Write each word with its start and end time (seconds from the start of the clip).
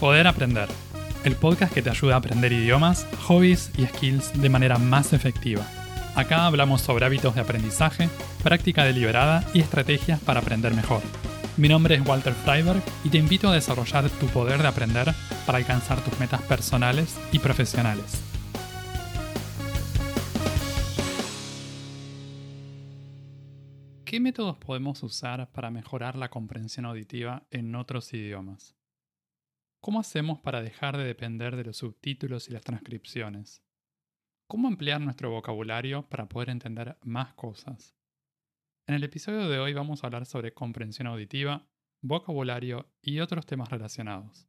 Poder 0.00 0.26
Aprender, 0.26 0.68
el 1.24 1.36
podcast 1.36 1.72
que 1.72 1.80
te 1.80 1.88
ayuda 1.88 2.16
a 2.16 2.18
aprender 2.18 2.52
idiomas, 2.52 3.06
hobbies 3.26 3.70
y 3.78 3.86
skills 3.86 4.38
de 4.38 4.50
manera 4.50 4.76
más 4.76 5.14
efectiva. 5.14 5.66
Acá 6.14 6.44
hablamos 6.44 6.82
sobre 6.82 7.06
hábitos 7.06 7.34
de 7.34 7.40
aprendizaje, 7.40 8.10
práctica 8.42 8.84
deliberada 8.84 9.42
y 9.54 9.60
estrategias 9.60 10.20
para 10.20 10.40
aprender 10.40 10.74
mejor. 10.74 11.00
Mi 11.56 11.70
nombre 11.70 11.94
es 11.94 12.06
Walter 12.06 12.34
Freiberg 12.34 12.82
y 13.04 13.08
te 13.08 13.16
invito 13.16 13.48
a 13.48 13.54
desarrollar 13.54 14.10
tu 14.10 14.26
poder 14.26 14.60
de 14.60 14.68
aprender 14.68 15.14
para 15.46 15.56
alcanzar 15.56 15.98
tus 16.04 16.20
metas 16.20 16.42
personales 16.42 17.18
y 17.32 17.38
profesionales. 17.38 18.22
¿Qué 24.04 24.20
métodos 24.20 24.58
podemos 24.58 25.02
usar 25.02 25.50
para 25.52 25.70
mejorar 25.70 26.16
la 26.16 26.28
comprensión 26.28 26.84
auditiva 26.84 27.44
en 27.50 27.74
otros 27.74 28.12
idiomas? 28.12 28.75
¿Cómo 29.86 30.00
hacemos 30.00 30.40
para 30.40 30.62
dejar 30.62 30.96
de 30.96 31.04
depender 31.04 31.54
de 31.54 31.62
los 31.62 31.76
subtítulos 31.76 32.48
y 32.48 32.52
las 32.52 32.64
transcripciones? 32.64 33.62
¿Cómo 34.48 34.66
ampliar 34.66 35.00
nuestro 35.00 35.30
vocabulario 35.30 36.08
para 36.08 36.28
poder 36.28 36.50
entender 36.50 36.98
más 37.04 37.34
cosas? 37.34 37.94
En 38.88 38.96
el 38.96 39.04
episodio 39.04 39.48
de 39.48 39.60
hoy 39.60 39.74
vamos 39.74 40.02
a 40.02 40.08
hablar 40.08 40.26
sobre 40.26 40.52
comprensión 40.52 41.06
auditiva, 41.06 41.68
vocabulario 42.00 42.90
y 43.00 43.20
otros 43.20 43.46
temas 43.46 43.68
relacionados. 43.68 44.48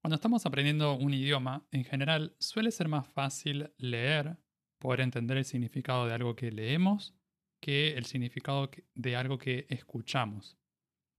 Cuando 0.00 0.14
estamos 0.14 0.46
aprendiendo 0.46 0.94
un 0.94 1.12
idioma, 1.12 1.66
en 1.72 1.82
general 1.82 2.36
suele 2.38 2.70
ser 2.70 2.86
más 2.86 3.08
fácil 3.08 3.72
leer, 3.78 4.36
poder 4.78 5.00
entender 5.00 5.38
el 5.38 5.44
significado 5.44 6.06
de 6.06 6.14
algo 6.14 6.36
que 6.36 6.52
leemos 6.52 7.16
que 7.60 7.98
el 7.98 8.06
significado 8.06 8.70
de 8.94 9.16
algo 9.16 9.38
que 9.38 9.66
escuchamos. 9.70 10.59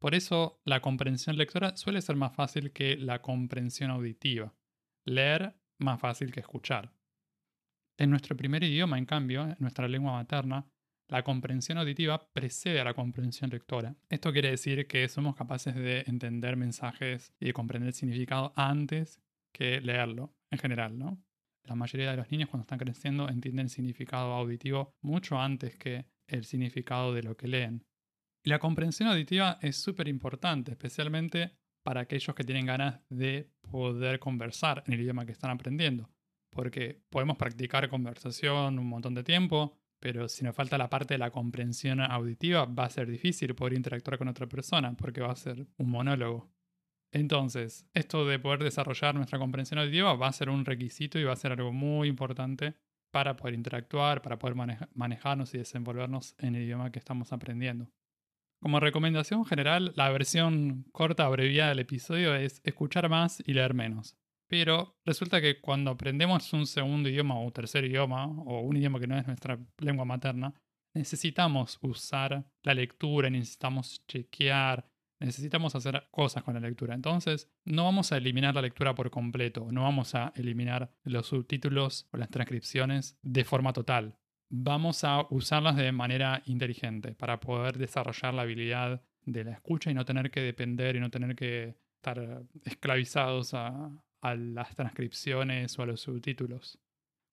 Por 0.02 0.16
eso 0.16 0.60
la 0.66 0.82
comprensión 0.82 1.38
lectora 1.38 1.78
suele 1.78 2.02
ser 2.02 2.16
más 2.16 2.34
fácil 2.34 2.72
que 2.72 2.98
la 2.98 3.22
comprensión 3.22 3.92
auditiva. 3.92 4.52
Leer 5.06 5.54
más 5.78 6.02
fácil 6.02 6.32
que 6.32 6.40
escuchar. 6.40 6.92
En 8.00 8.10
nuestro 8.10 8.36
primer 8.36 8.64
idioma, 8.64 8.98
en 8.98 9.06
cambio, 9.06 9.44
en 9.44 9.58
nuestra 9.60 9.88
lengua 9.88 10.14
materna, 10.14 10.66
la 11.08 11.24
comprensión 11.24 11.78
auditiva 11.78 12.32
precede 12.34 12.80
a 12.80 12.84
la 12.84 12.96
comprensión 12.96 13.52
lectora. 13.52 13.96
Esto 14.10 14.34
quiere 14.34 14.50
decir 14.50 14.88
que 14.88 15.08
somos 15.08 15.36
capaces 15.36 15.76
de 15.76 16.04
entender 16.08 16.58
mensajes 16.58 17.32
y 17.40 17.46
de 17.46 17.54
comprender 17.54 17.94
significado 17.94 18.54
antes 18.56 19.22
que 19.54 19.82
leerlo, 19.82 20.34
en 20.50 20.58
general, 20.58 20.98
¿no? 20.98 21.24
La 21.66 21.76
mayoría 21.76 22.10
de 22.10 22.18
los 22.18 22.32
niños 22.32 22.50
cuando 22.50 22.64
están 22.64 22.80
creciendo 22.80 23.30
entienden 23.30 23.66
el 23.66 23.70
significado 23.70 24.34
auditivo 24.34 24.96
mucho 25.02 25.40
antes 25.40 25.78
que 25.78 26.08
el 26.26 26.44
significado 26.44 27.14
de 27.14 27.22
lo 27.22 27.38
que 27.38 27.48
leen. 27.48 27.86
La 28.44 28.58
comprensión 28.58 29.08
auditiva 29.08 29.60
es 29.62 29.78
súper 29.78 30.08
importante, 30.08 30.72
especialmente 30.72 31.52
para 31.84 32.02
aquellos 32.02 32.36
que 32.36 32.44
tienen 32.44 32.66
ganas 32.66 33.00
de 33.10 33.52
poder 33.62 34.20
conversar 34.20 34.84
en 34.88 34.94
el 34.94 35.02
idioma 35.02 35.26
que 35.28 35.32
están 35.32 35.52
aprendiendo. 35.52 36.10
Porque 36.50 37.04
podemos 37.12 37.38
practicar 37.38 37.88
conversación 37.88 38.80
un 38.80 38.88
montón 38.88 39.14
de 39.14 39.24
tiempo, 39.24 39.78
pero 40.00 40.28
si 40.28 40.44
nos 40.44 40.56
falta 40.56 40.80
la 40.80 40.90
parte 40.90 41.14
de 41.14 41.20
la 41.20 41.30
comprensión 41.30 42.02
auditiva 42.02 42.66
va 42.66 42.86
a 42.86 42.90
ser 42.90 43.08
difícil 43.08 43.54
poder 43.54 43.74
interactuar 43.74 44.18
con 44.18 44.28
otra 44.28 44.48
persona 44.48 44.98
porque 44.98 45.22
va 45.22 45.32
a 45.32 45.36
ser 45.36 45.68
un 45.78 45.90
monólogo. 45.92 46.52
Entonces, 47.12 47.86
esto 47.94 48.26
de 48.26 48.40
poder 48.40 48.64
desarrollar 48.64 49.14
nuestra 49.14 49.38
comprensión 49.38 49.80
auditiva 49.80 50.16
va 50.16 50.28
a 50.28 50.34
ser 50.34 50.50
un 50.50 50.66
requisito 50.66 51.20
y 51.20 51.24
va 51.26 51.34
a 51.34 51.36
ser 51.36 51.52
algo 51.52 51.72
muy 51.72 52.08
importante 52.08 52.74
para 53.12 53.36
poder 53.36 53.54
interactuar, 53.54 54.24
para 54.24 54.40
poder 54.40 54.56
manejarnos 54.96 55.54
y 55.54 55.60
desenvolvernos 55.60 56.34
en 56.40 56.56
el 56.56 56.64
idioma 56.64 56.92
que 56.92 57.00
estamos 57.00 57.32
aprendiendo. 57.34 57.92
Como 58.62 58.80
recomendación 58.80 59.44
general, 59.44 59.92
la 59.96 60.12
versión 60.12 60.86
corta 60.92 61.26
abreviada 61.26 61.70
del 61.70 61.80
episodio 61.80 62.36
es 62.36 62.62
escuchar 62.64 63.10
más 63.10 63.42
y 63.44 63.54
leer 63.54 63.74
menos. 63.74 64.16
Pero 64.48 65.00
resulta 65.04 65.42
que 65.42 65.60
cuando 65.60 65.90
aprendemos 65.90 66.54
un 66.54 66.68
segundo 66.68 67.10
idioma 67.10 67.40
o 67.40 67.46
un 67.46 67.52
tercer 67.52 67.86
idioma, 67.86 68.28
o 68.28 68.60
un 68.60 68.78
idioma 68.78 69.00
que 69.00 69.08
no 69.08 69.18
es 69.18 69.26
nuestra 69.26 69.58
lengua 69.80 70.06
materna, 70.06 70.54
necesitamos 70.94 71.80
usar 71.82 72.46
la 72.62 72.74
lectura, 72.76 73.32
necesitamos 73.32 74.06
chequear, 74.08 74.86
necesitamos 75.20 75.74
hacer 75.74 76.08
cosas 76.12 76.44
con 76.44 76.54
la 76.54 76.60
lectura. 76.60 76.94
Entonces, 76.94 77.50
no 77.66 77.86
vamos 77.86 78.12
a 78.12 78.18
eliminar 78.18 78.54
la 78.54 78.62
lectura 78.62 78.94
por 78.94 79.10
completo, 79.10 79.70
no 79.72 79.84
vamos 79.84 80.14
a 80.14 80.34
eliminar 80.36 80.94
los 81.04 81.26
subtítulos 81.26 82.08
o 82.12 82.18
las 82.18 82.30
transcripciones 82.30 83.18
de 83.24 83.44
forma 83.44 83.74
total. 83.74 84.20
Vamos 84.54 85.06
a 85.06 85.28
usarlas 85.30 85.78
de 85.78 85.94
manera 85.94 86.44
inteligente 86.46 87.16
para 87.16 87.40
poder 87.40 87.78
desarrollar 87.78 88.34
la 88.34 88.42
habilidad 88.42 89.02
de 89.24 89.46
la 89.46 89.52
escucha 89.52 89.90
y 89.90 89.94
no 89.94 90.04
tener 90.04 90.30
que 90.30 90.42
depender 90.42 90.98
y 90.98 91.00
no 91.00 91.10
tener 91.10 91.38
que 91.38 91.78
estar 91.96 92.44
esclavizados 92.66 93.54
a, 93.54 93.90
las 94.22 94.76
transcripciones 94.76 95.80
o 95.80 95.84
a 95.84 95.86
los 95.86 96.02
subtítulos. 96.02 96.78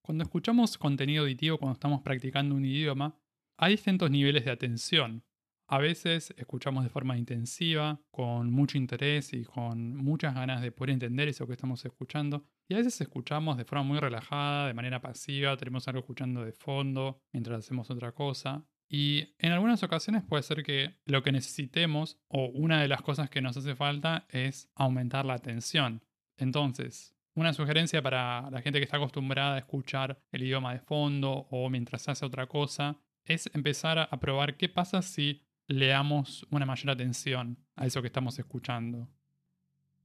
Cuando 0.01 0.23
escuchamos 0.23 0.79
contenido 0.79 1.25
auditivo, 1.25 1.59
cuando 1.59 1.73
estamos 1.73 2.03
practicando 2.03 2.55
un 2.55 2.65
idioma, 2.65 3.19
hay 3.57 3.73
distintos 3.73 4.13
niveles 4.13 4.45
de 4.45 4.53
atención. 4.53 5.25
A 5.67 5.79
veces 5.79 6.33
escuchamos 6.37 6.85
de 6.85 6.91
forma 6.91 7.19
intensiva, 7.19 8.01
con 8.13 8.53
mucho 8.53 8.79
interés 8.79 9.33
y 9.33 9.43
con 9.43 9.97
muchas 9.97 10.37
ganas 10.37 10.63
de 10.63 10.71
poder 10.71 10.91
entender 10.91 11.27
eso 11.27 11.49
que 11.49 11.55
estamos 11.55 11.85
escuchando. 11.85 12.47
Y 12.69 12.75
a 12.75 12.79
veces 12.79 13.01
escuchamos 13.01 13.57
de 13.57 13.65
forma 13.65 13.83
muy 13.83 13.99
relajada, 13.99 14.67
de 14.67 14.75
manera 14.75 15.01
pasiva, 15.01 15.57
tenemos 15.57 15.89
algo 15.89 16.01
escuchando 16.01 16.45
de 16.45 16.53
fondo 16.53 17.23
mientras 17.33 17.61
hacemos 17.61 17.91
otra 17.91 18.13
cosa. 18.13 18.67
Y 18.91 19.35
en 19.39 19.53
algunas 19.53 19.83
ocasiones 19.83 20.23
puede 20.23 20.43
ser 20.43 20.63
que 20.63 20.99
lo 21.07 21.23
que 21.23 21.33
necesitemos 21.33 22.19
o 22.29 22.47
una 22.47 22.81
de 22.81 22.89
las 22.89 23.01
cosas 23.01 23.31
que 23.31 23.41
nos 23.41 23.57
hace 23.57 23.75
falta 23.75 24.27
es 24.29 24.71
aumentar 24.75 25.25
la 25.25 25.35
atención. 25.35 26.05
Entonces, 26.37 27.15
una 27.35 27.55
sugerencia 27.55 28.03
para 28.03 28.51
la 28.51 28.61
gente 28.61 28.79
que 28.81 28.85
está 28.85 28.99
acostumbrada 28.99 29.55
a 29.55 29.59
escuchar 29.59 30.21
el 30.31 30.43
idioma 30.43 30.73
de 30.73 30.81
fondo 30.81 31.47
o 31.51 31.71
mientras 31.71 32.07
hace 32.09 32.27
otra 32.27 32.47
cosa 32.47 32.99
es 33.25 33.51
empezar 33.55 33.99
a 33.99 34.21
probar 34.21 34.57
qué 34.57 34.69
pasa 34.69 35.01
si 35.01 35.43
leamos 35.69 36.47
una 36.51 36.67
mayor 36.67 36.91
atención 36.91 37.59
a 37.77 37.87
eso 37.87 38.01
que 38.03 38.09
estamos 38.09 38.39
escuchando. 38.39 39.09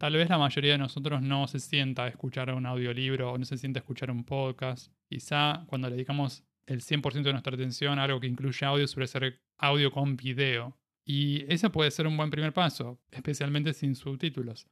Tal 0.03 0.17
vez 0.17 0.27
la 0.27 0.37
mayoría 0.37 0.73
de 0.73 0.77
nosotros 0.79 1.21
no 1.21 1.47
se 1.47 1.61
sienta 1.61 2.03
a 2.03 2.07
escuchar 2.09 2.53
un 2.53 2.65
audiolibro 2.65 3.31
o 3.31 3.37
no 3.37 3.45
se 3.45 3.57
sienta 3.57 3.79
a 3.79 3.83
escuchar 3.83 4.11
un 4.11 4.25
podcast. 4.25 4.91
Quizá 5.07 5.63
cuando 5.67 5.87
le 5.87 5.95
dedicamos 5.95 6.43
el 6.65 6.81
100% 6.81 7.23
de 7.23 7.31
nuestra 7.31 7.55
atención 7.55 7.97
a 7.97 8.03
algo 8.03 8.19
que 8.19 8.27
incluye 8.27 8.65
audio 8.65 8.85
suele 8.85 9.07
ser 9.07 9.39
audio 9.59 9.93
con 9.93 10.17
video. 10.17 10.77
Y 11.05 11.45
ese 11.47 11.69
puede 11.69 11.89
ser 11.89 12.05
un 12.05 12.17
buen 12.17 12.29
primer 12.31 12.51
paso, 12.51 12.99
especialmente 13.11 13.71
sin 13.73 13.95
subtítulos. 13.95 14.67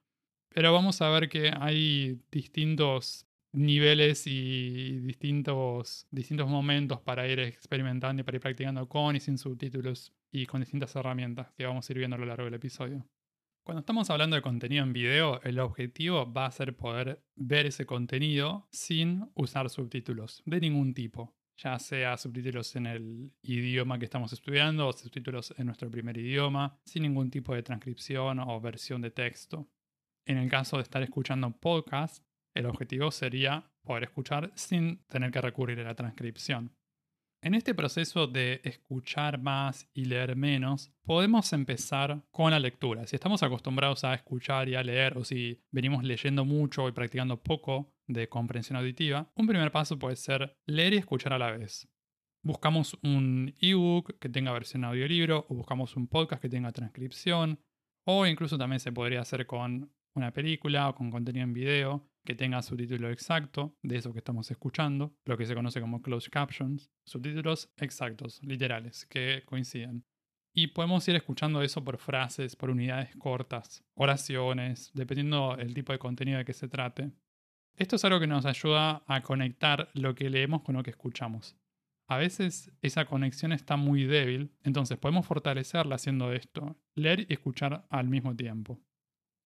Pero 0.50 0.74
vamos 0.74 1.02
a 1.02 1.08
ver 1.08 1.30
que 1.30 1.50
hay 1.58 2.20
distintos 2.30 3.26
niveles 3.54 4.28
y 4.28 5.00
distintos, 5.00 6.08
distintos 6.12 6.50
momentos 6.50 7.00
para 7.00 7.26
ir 7.26 7.40
experimentando 7.40 8.20
y 8.20 8.26
para 8.26 8.36
ir 8.36 8.42
practicando 8.42 8.86
con 8.90 9.16
y 9.16 9.22
sin 9.22 9.38
subtítulos 9.38 10.12
y 10.30 10.46
con 10.46 10.60
distintas 10.60 10.94
herramientas 10.98 11.54
que 11.54 11.66
vamos 11.66 11.90
a 11.90 11.94
ir 11.94 12.00
viendo 12.00 12.18
a 12.18 12.20
lo 12.20 12.26
largo 12.26 12.44
del 12.44 12.56
episodio. 12.56 13.06
Cuando 13.64 13.82
estamos 13.82 14.10
hablando 14.10 14.36
de 14.36 14.42
contenido 14.42 14.84
en 14.84 14.92
video, 14.92 15.40
el 15.44 15.60
objetivo 15.60 16.32
va 16.32 16.48
a 16.48 16.52
ser 16.52 16.76
poder 16.76 17.24
ver 17.36 17.68
ese 17.68 17.86
contenido 17.86 18.68
sin 18.72 19.30
usar 19.36 19.70
subtítulos 19.70 20.42
de 20.46 20.60
ningún 20.60 20.96
tipo, 20.96 21.36
ya 21.58 21.78
sea 21.78 22.18
subtítulos 22.18 22.76
en 22.76 22.88
el 22.88 23.32
idioma 23.44 24.00
que 24.00 24.06
estamos 24.06 24.34
estudiando 24.34 24.88
o 24.88 24.94
subtítulos 24.94 25.54
en 25.60 25.68
nuestro 25.68 25.92
primer 25.92 26.18
idioma, 26.18 26.80
sin 26.86 27.04
ningún 27.04 27.30
tipo 27.30 27.54
de 27.54 27.62
transcripción 27.62 28.40
o 28.40 28.60
versión 28.60 29.00
de 29.00 29.12
texto. 29.12 29.70
En 30.26 30.38
el 30.38 30.50
caso 30.50 30.78
de 30.78 30.84
estar 30.84 31.04
escuchando 31.04 31.52
podcast, 31.52 32.26
el 32.56 32.66
objetivo 32.66 33.12
sería 33.12 33.72
poder 33.84 34.06
escuchar 34.06 34.52
sin 34.56 35.06
tener 35.06 35.30
que 35.30 35.40
recurrir 35.40 35.80
a 35.82 35.84
la 35.84 35.96
transcripción. 35.96 36.76
En 37.44 37.56
este 37.56 37.74
proceso 37.74 38.28
de 38.28 38.62
escuchar 38.64 39.42
más 39.42 39.90
y 39.96 40.06
leer 40.06 40.36
menos, 40.36 40.94
podemos 41.04 41.52
empezar 41.54 42.24
con 42.30 42.52
la 42.52 42.60
lectura. 42.60 43.08
Si 43.08 43.16
estamos 43.16 43.42
acostumbrados 43.42 44.04
a 44.04 44.14
escuchar 44.14 44.70
y 44.70 44.76
a 44.76 44.84
leer, 44.84 45.18
o 45.18 45.26
si 45.26 45.60
venimos 45.72 46.04
leyendo 46.04 46.46
mucho 46.46 46.88
y 46.88 46.92
practicando 46.92 47.42
poco 47.42 47.96
de 48.06 48.30
comprensión 48.30 48.78
auditiva, 48.78 49.32
un 49.34 49.48
primer 49.48 49.72
paso 49.72 49.98
puede 49.98 50.18
ser 50.18 50.56
leer 50.68 50.94
y 50.94 50.98
escuchar 50.98 51.34
a 51.34 51.40
la 51.40 51.50
vez. 51.50 51.90
Buscamos 52.44 52.96
un 53.02 53.56
ebook 53.60 54.20
que 54.20 54.30
tenga 54.30 54.52
versión 54.52 54.84
audiolibro, 54.84 55.48
o 55.50 55.56
buscamos 55.56 55.96
un 55.96 56.08
podcast 56.08 56.44
que 56.44 56.50
tenga 56.50 56.72
transcripción, 56.72 57.60
o 58.06 58.28
incluso 58.28 58.56
también 58.60 58.80
se 58.80 58.92
podría 58.92 59.22
hacer 59.22 59.48
con 59.48 59.92
una 60.14 60.32
película 60.32 60.90
o 60.90 60.94
con 60.94 61.10
contenido 61.10 61.46
en 61.46 61.54
video 61.54 62.11
que 62.24 62.36
tenga 62.36 62.62
subtítulo 62.62 63.10
exacto 63.10 63.78
de 63.82 63.98
eso 63.98 64.14
que 64.14 64.20
estamos 64.20 64.50
escuchando, 64.52 65.16
lo 65.26 65.38
que 65.38 65.46
se 65.46 65.56
conoce 65.56 65.82
como 65.82 66.02
closed 66.02 66.32
captions, 66.32 66.92
subtítulos 67.06 67.72
exactos, 67.78 68.42
literales, 68.44 69.06
que 69.06 69.44
coinciden. 69.46 70.06
Y 70.54 70.68
podemos 70.68 71.08
ir 71.08 71.16
escuchando 71.16 71.62
eso 71.62 71.84
por 71.84 71.98
frases, 71.98 72.56
por 72.56 72.70
unidades 72.70 73.16
cortas, 73.16 73.84
oraciones, 73.94 74.92
dependiendo 74.94 75.56
del 75.56 75.74
tipo 75.74 75.94
de 75.94 76.00
contenido 76.00 76.40
de 76.40 76.46
que 76.46 76.54
se 76.54 76.68
trate. 76.68 77.12
Esto 77.78 77.96
es 77.96 78.06
algo 78.06 78.20
que 78.20 78.28
nos 78.28 78.46
ayuda 78.46 79.04
a 79.08 79.22
conectar 79.22 79.90
lo 79.94 80.14
que 80.14 80.30
leemos 80.30 80.62
con 80.62 80.76
lo 80.76 80.84
que 80.84 80.92
escuchamos. 80.92 81.56
A 82.08 82.18
veces 82.18 82.74
esa 82.82 83.06
conexión 83.06 83.54
está 83.54 83.78
muy 83.78 84.04
débil, 84.04 84.52
entonces 84.64 84.98
podemos 84.98 85.26
fortalecerla 85.26 85.96
haciendo 85.96 86.34
esto, 86.34 86.78
leer 86.94 87.22
y 87.22 87.34
escuchar 87.34 87.88
al 87.90 88.10
mismo 88.10 88.36
tiempo. 88.36 88.82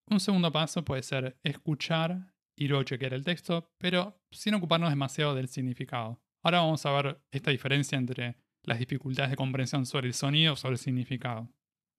Un 0.08 0.20
segundo 0.20 0.52
paso 0.52 0.84
puede 0.84 1.04
ser 1.04 1.38
escuchar 1.44 2.34
y 2.56 2.68
luego 2.68 2.84
chequear 2.84 3.14
el 3.14 3.24
texto, 3.24 3.70
pero 3.78 4.22
sin 4.32 4.56
ocuparnos 4.56 4.90
demasiado 4.90 5.36
del 5.36 5.48
significado. 5.48 6.22
Ahora 6.44 6.60
vamos 6.60 6.86
a 6.86 6.92
ver 6.92 7.22
esta 7.32 7.52
diferencia 7.52 7.98
entre 7.98 8.38
las 8.64 8.80
dificultades 8.80 9.32
de 9.32 9.38
comprensión 9.38 9.86
sobre 9.86 10.08
el 10.08 10.14
sonido 10.14 10.54
o 10.54 10.56
sobre 10.56 10.74
el 10.74 10.80
significado. 10.80 11.50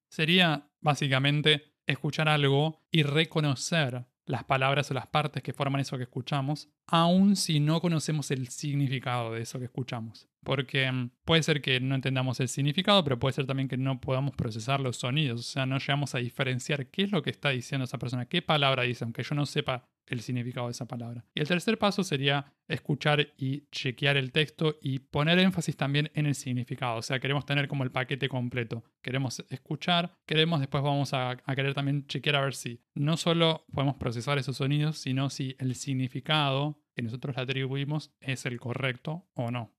Sería 0.09 0.71
básicamente 0.81 1.75
escuchar 1.87 2.29
algo 2.29 2.85
y 2.91 3.03
reconocer 3.03 4.07
las 4.27 4.45
palabras 4.45 4.91
o 4.91 4.95
las 4.95 5.07
partes 5.07 5.43
que 5.43 5.53
forman 5.53 5.81
eso 5.81 5.97
que 5.97 6.03
escuchamos, 6.03 6.69
aun 6.89 7.37
si 7.37 7.61
no 7.61 7.81
conocemos 7.81 8.31
el 8.33 8.49
significado 8.49 9.33
de 9.33 9.43
eso 9.43 9.59
que 9.59 9.67
escuchamos. 9.67 10.29
Porque 10.43 10.91
mm, 10.91 11.11
puede 11.25 11.45
ser 11.45 11.63
que 11.63 11.81
no 11.81 11.95
entendamos 11.95 12.41
el 12.41 12.49
significado, 12.49 13.05
pero 13.05 13.19
puede 13.19 13.35
ser 13.35 13.47
también 13.47 13.69
que 13.69 13.77
no 13.77 14.01
podamos 14.01 14.35
procesar 14.35 14.81
los 14.81 14.97
sonidos, 14.97 15.41
o 15.41 15.45
sea, 15.45 15.67
no 15.67 15.79
llegamos 15.79 16.15
a 16.15 16.19
diferenciar 16.19 16.89
qué 16.89 17.05
es 17.05 17.13
lo 17.13 17.23
que 17.23 17.31
está 17.31 17.51
diciendo 17.51 17.85
esa 17.85 17.99
persona, 17.99 18.27
qué 18.27 18.43
palabra 18.43 18.83
dice, 18.83 19.05
aunque 19.05 19.23
yo 19.23 19.35
no 19.37 19.47
sepa 19.47 19.89
el 20.07 20.21
significado 20.21 20.67
de 20.67 20.73
esa 20.73 20.87
palabra. 20.87 21.25
Y 21.35 21.41
el 21.41 21.49
tercer 21.49 21.79
paso 21.79 22.05
sería 22.05 22.53
escuchar 22.69 23.29
y 23.37 23.67
chequear 23.71 24.17
el 24.17 24.33
texto 24.33 24.77
y 24.81 24.99
poner 24.99 25.39
énfasis 25.39 25.77
también 25.77 26.11
en 26.15 26.27
el 26.27 26.35
significado. 26.35 26.97
O 26.97 27.03
sea, 27.03 27.21
queremos 27.21 27.47
tener 27.47 27.69
como 27.69 27.85
el 27.85 27.91
paquete 27.91 28.29
completo. 28.29 28.85
Queremos 29.03 29.45
escuchar, 29.51 30.17
queremos 30.27 30.61
después 30.61 30.83
vamos 30.83 31.13
a, 31.13 31.37
querer 31.55 31.75
también 31.75 32.07
chequear 32.07 32.37
a 32.37 32.41
ver 32.43 32.55
si 32.55 32.81
no 32.95 33.17
solo 33.17 33.65
podemos 33.73 33.97
procesar 33.97 34.39
esos 34.39 34.57
sonidos, 34.57 34.99
sino 34.99 35.31
si 35.31 35.57
el 35.59 35.75
significado 35.75 36.81
que 36.95 37.03
nosotros 37.03 37.37
le 37.37 37.43
atribuimos 37.43 38.13
es 38.21 38.47
el 38.47 38.59
correcto 38.59 39.29
o 39.35 39.51
no. 39.51 39.73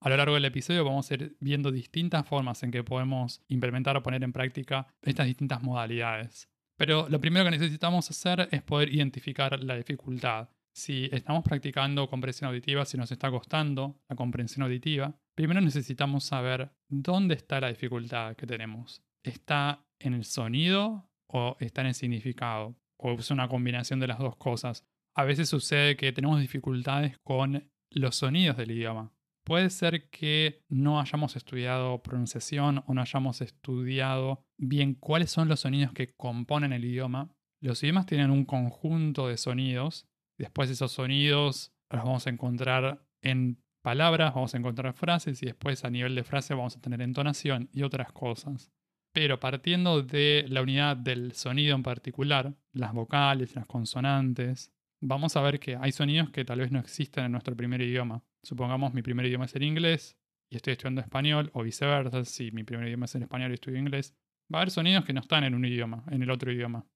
A 0.00 0.10
lo 0.10 0.16
largo 0.16 0.34
del 0.34 0.44
episodio 0.44 0.84
vamos 0.84 1.10
a 1.10 1.14
ir 1.14 1.36
viendo 1.40 1.72
distintas 1.72 2.26
formas 2.26 2.62
en 2.62 2.70
que 2.70 2.84
podemos 2.84 3.42
implementar 3.48 3.96
o 3.96 4.02
poner 4.02 4.22
en 4.24 4.32
práctica 4.32 4.86
estas 5.02 5.26
distintas 5.26 5.62
modalidades. 5.62 6.50
Pero 6.76 7.08
lo 7.08 7.20
primero 7.20 7.44
que 7.44 7.52
necesitamos 7.52 8.10
hacer 8.10 8.48
es 8.50 8.62
poder 8.62 8.92
identificar 8.92 9.62
la 9.62 9.76
dificultad. 9.76 10.48
Si 10.74 11.08
estamos 11.10 11.42
practicando 11.42 12.08
comprensión 12.08 12.48
auditiva, 12.48 12.84
si 12.84 12.98
nos 12.98 13.10
está 13.10 13.30
costando 13.30 13.98
la 14.08 14.16
comprensión 14.16 14.62
auditiva, 14.64 15.14
primero 15.34 15.60
necesitamos 15.62 16.24
saber 16.24 16.70
dónde 16.88 17.34
está 17.34 17.60
la 17.60 17.68
dificultad 17.68 18.36
que 18.36 18.46
tenemos. 18.46 19.02
¿Está 19.22 19.86
en 19.98 20.12
el 20.12 20.24
sonido 20.24 21.08
o 21.28 21.56
está 21.60 21.80
en 21.80 21.88
el 21.88 21.94
significado? 21.94 22.76
¿O 22.98 23.12
es 23.12 23.30
una 23.30 23.48
combinación 23.48 24.00
de 24.00 24.08
las 24.08 24.18
dos 24.18 24.36
cosas? 24.36 24.84
A 25.14 25.24
veces 25.24 25.48
sucede 25.48 25.96
que 25.96 26.12
tenemos 26.12 26.40
dificultades 26.40 27.18
con 27.24 27.70
los 27.90 28.16
sonidos 28.16 28.58
del 28.58 28.72
idioma. 28.72 29.15
Puede 29.46 29.70
ser 29.70 30.10
que 30.10 30.64
no 30.68 30.98
hayamos 30.98 31.36
estudiado 31.36 32.02
pronunciación 32.02 32.82
o 32.88 32.94
no 32.94 33.00
hayamos 33.00 33.40
estudiado 33.40 34.44
bien 34.58 34.94
cuáles 34.94 35.30
son 35.30 35.46
los 35.46 35.60
sonidos 35.60 35.92
que 35.92 36.16
componen 36.16 36.72
el 36.72 36.84
idioma. 36.84 37.30
Los 37.60 37.80
idiomas 37.84 38.06
tienen 38.06 38.32
un 38.32 38.44
conjunto 38.44 39.28
de 39.28 39.36
sonidos. 39.36 40.08
Después 40.36 40.68
esos 40.68 40.90
sonidos 40.90 41.72
los 41.90 42.02
vamos 42.02 42.26
a 42.26 42.30
encontrar 42.30 43.06
en 43.22 43.62
palabras, 43.82 44.34
vamos 44.34 44.52
a 44.52 44.58
encontrar 44.58 44.92
frases 44.94 45.40
y 45.44 45.46
después 45.46 45.84
a 45.84 45.90
nivel 45.90 46.16
de 46.16 46.24
frase 46.24 46.52
vamos 46.52 46.76
a 46.76 46.80
tener 46.80 47.00
entonación 47.00 47.68
y 47.72 47.84
otras 47.84 48.10
cosas. 48.10 48.72
Pero 49.12 49.38
partiendo 49.38 50.02
de 50.02 50.44
la 50.48 50.60
unidad 50.60 50.96
del 50.96 51.34
sonido 51.34 51.76
en 51.76 51.84
particular, 51.84 52.52
las 52.72 52.92
vocales, 52.92 53.54
las 53.54 53.66
consonantes, 53.66 54.72
vamos 55.00 55.36
a 55.36 55.40
ver 55.40 55.60
que 55.60 55.76
hay 55.76 55.92
sonidos 55.92 56.30
que 56.30 56.44
tal 56.44 56.58
vez 56.58 56.72
no 56.72 56.80
existen 56.80 57.26
en 57.26 57.32
nuestro 57.32 57.54
primer 57.54 57.80
idioma. 57.80 58.24
Supongamos 58.46 58.94
mi 58.94 59.02
primer 59.02 59.26
idioma 59.26 59.46
es 59.46 59.56
el 59.56 59.64
inglés 59.64 60.16
y 60.48 60.54
estoy 60.54 60.74
estudiando 60.74 61.00
español, 61.00 61.50
o 61.52 61.64
viceversa, 61.64 62.24
si 62.24 62.52
mi 62.52 62.62
primer 62.62 62.86
idioma 62.86 63.06
es 63.06 63.14
el 63.16 63.22
español 63.22 63.50
y 63.50 63.54
estudio 63.54 63.76
inglés, 63.76 64.14
va 64.54 64.58
a 64.58 64.62
haber 64.62 64.70
sonidos 64.70 65.04
que 65.04 65.12
no 65.12 65.18
están 65.18 65.42
en 65.42 65.52
un 65.52 65.64
idioma, 65.64 66.04
en 66.12 66.22
el 66.22 66.30
otro 66.30 66.52
idioma. 66.52 66.86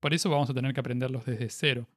Por 0.00 0.12
eso 0.12 0.28
vamos 0.28 0.50
a 0.50 0.54
tener 0.54 0.74
que 0.74 0.80
aprenderlos 0.80 1.24
desde 1.24 1.48
cero. 1.48 1.88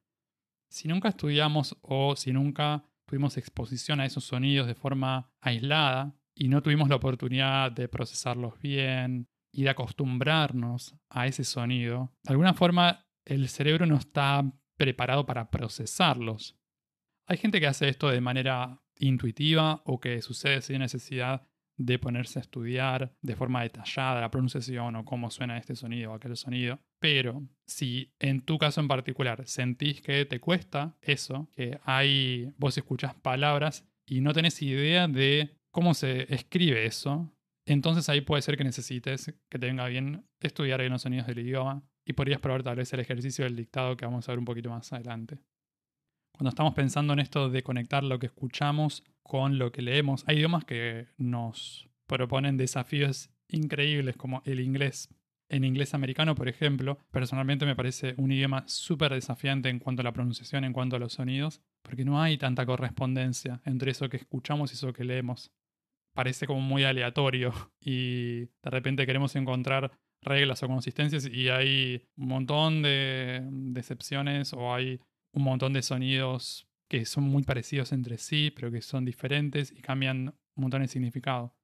Si 0.70 0.88
nunca 0.88 1.10
estudiamos 1.10 1.76
o 1.82 2.16
si 2.16 2.32
nunca 2.32 2.86
tuvimos 3.04 3.36
exposición 3.36 4.00
a 4.00 4.06
esos 4.06 4.24
sonidos 4.24 4.66
de 4.66 4.74
forma 4.74 5.30
aislada 5.42 6.16
y 6.34 6.48
no 6.48 6.62
tuvimos 6.62 6.88
la 6.88 6.96
oportunidad 6.96 7.70
de 7.70 7.88
procesarlos 7.88 8.58
bien 8.60 9.28
y 9.52 9.64
de 9.64 9.68
acostumbrarnos 9.68 10.96
a 11.10 11.26
ese 11.26 11.44
sonido, 11.44 12.14
de 12.22 12.30
alguna 12.30 12.54
forma 12.54 13.04
el 13.26 13.50
cerebro 13.50 13.84
no 13.84 13.96
está 13.96 14.42
preparado 14.78 15.26
para 15.26 15.50
procesarlos. 15.50 16.56
Hay 17.26 17.36
gente 17.36 17.60
que 17.60 17.66
hace 17.66 17.90
esto 17.90 18.08
de 18.08 18.22
manera 18.22 18.78
intuitiva 19.02 19.82
o 19.84 20.00
que 20.00 20.22
sucede 20.22 20.62
sin 20.62 20.78
necesidad 20.78 21.46
de 21.76 21.98
ponerse 21.98 22.38
a 22.38 22.42
estudiar 22.42 23.12
de 23.22 23.34
forma 23.34 23.62
detallada 23.62 24.20
la 24.20 24.30
pronunciación 24.30 24.94
o 24.96 25.04
cómo 25.04 25.30
suena 25.30 25.58
este 25.58 25.74
sonido 25.74 26.12
o 26.12 26.14
aquel 26.14 26.36
sonido. 26.36 26.78
Pero 27.00 27.42
si 27.66 28.12
en 28.20 28.42
tu 28.42 28.58
caso 28.58 28.80
en 28.80 28.88
particular 28.88 29.46
sentís 29.46 30.00
que 30.00 30.24
te 30.26 30.40
cuesta 30.40 30.96
eso, 31.00 31.48
que 31.54 31.78
hay, 31.84 32.52
vos 32.58 32.76
escuchás 32.76 33.14
palabras 33.14 33.86
y 34.06 34.20
no 34.20 34.32
tenés 34.32 34.60
idea 34.62 35.08
de 35.08 35.56
cómo 35.70 35.94
se 35.94 36.32
escribe 36.32 36.84
eso, 36.84 37.32
entonces 37.66 38.08
ahí 38.08 38.20
puede 38.20 38.42
ser 38.42 38.56
que 38.56 38.64
necesites 38.64 39.34
que 39.48 39.58
te 39.58 39.66
venga 39.66 39.86
bien 39.86 40.24
estudiar 40.40 40.80
bien 40.80 40.92
los 40.92 41.02
sonidos 41.02 41.26
del 41.26 41.40
idioma 41.40 41.82
y 42.04 42.12
podrías 42.12 42.40
probar 42.40 42.62
tal 42.62 42.76
vez 42.76 42.92
el 42.92 43.00
ejercicio 43.00 43.44
del 43.44 43.56
dictado 43.56 43.96
que 43.96 44.04
vamos 44.04 44.28
a 44.28 44.32
ver 44.32 44.38
un 44.38 44.44
poquito 44.44 44.70
más 44.70 44.92
adelante. 44.92 45.38
Cuando 46.32 46.48
estamos 46.48 46.74
pensando 46.74 47.12
en 47.12 47.18
esto 47.18 47.50
de 47.50 47.62
conectar 47.62 48.02
lo 48.02 48.18
que 48.18 48.26
escuchamos 48.26 49.04
con 49.22 49.58
lo 49.58 49.70
que 49.70 49.82
leemos, 49.82 50.24
hay 50.26 50.38
idiomas 50.38 50.64
que 50.64 51.06
nos 51.16 51.88
proponen 52.06 52.56
desafíos 52.56 53.30
increíbles 53.48 54.16
como 54.16 54.42
el 54.44 54.60
inglés. 54.60 55.08
En 55.48 55.64
inglés 55.64 55.92
americano, 55.92 56.34
por 56.34 56.48
ejemplo, 56.48 56.98
personalmente 57.10 57.66
me 57.66 57.76
parece 57.76 58.14
un 58.16 58.32
idioma 58.32 58.64
súper 58.66 59.12
desafiante 59.12 59.68
en 59.68 59.78
cuanto 59.78 60.00
a 60.00 60.04
la 60.04 60.12
pronunciación, 60.12 60.64
en 60.64 60.72
cuanto 60.72 60.96
a 60.96 60.98
los 60.98 61.12
sonidos, 61.12 61.60
porque 61.82 62.06
no 62.06 62.22
hay 62.22 62.38
tanta 62.38 62.64
correspondencia 62.64 63.60
entre 63.66 63.90
eso 63.90 64.08
que 64.08 64.16
escuchamos 64.16 64.72
y 64.72 64.74
eso 64.74 64.94
que 64.94 65.04
leemos. 65.04 65.52
Parece 66.14 66.46
como 66.46 66.60
muy 66.60 66.84
aleatorio 66.84 67.52
y 67.80 68.40
de 68.40 68.70
repente 68.70 69.04
queremos 69.04 69.36
encontrar 69.36 69.92
reglas 70.22 70.62
o 70.62 70.68
consistencias 70.68 71.26
y 71.26 71.50
hay 71.50 72.08
un 72.16 72.28
montón 72.28 72.80
de 72.80 73.42
decepciones 73.50 74.54
o 74.54 74.72
hay 74.72 75.00
un 75.32 75.42
montón 75.44 75.72
de 75.72 75.82
sonidos 75.82 76.68
que 76.88 77.04
son 77.06 77.24
muy 77.24 77.42
parecidos 77.42 77.92
entre 77.92 78.18
sí, 78.18 78.52
pero 78.54 78.70
que 78.70 78.82
son 78.82 79.04
diferentes 79.04 79.72
y 79.72 79.80
cambian 79.80 80.28
un 80.54 80.62
montón 80.62 80.82
de 80.82 80.88
significado. 80.88 81.54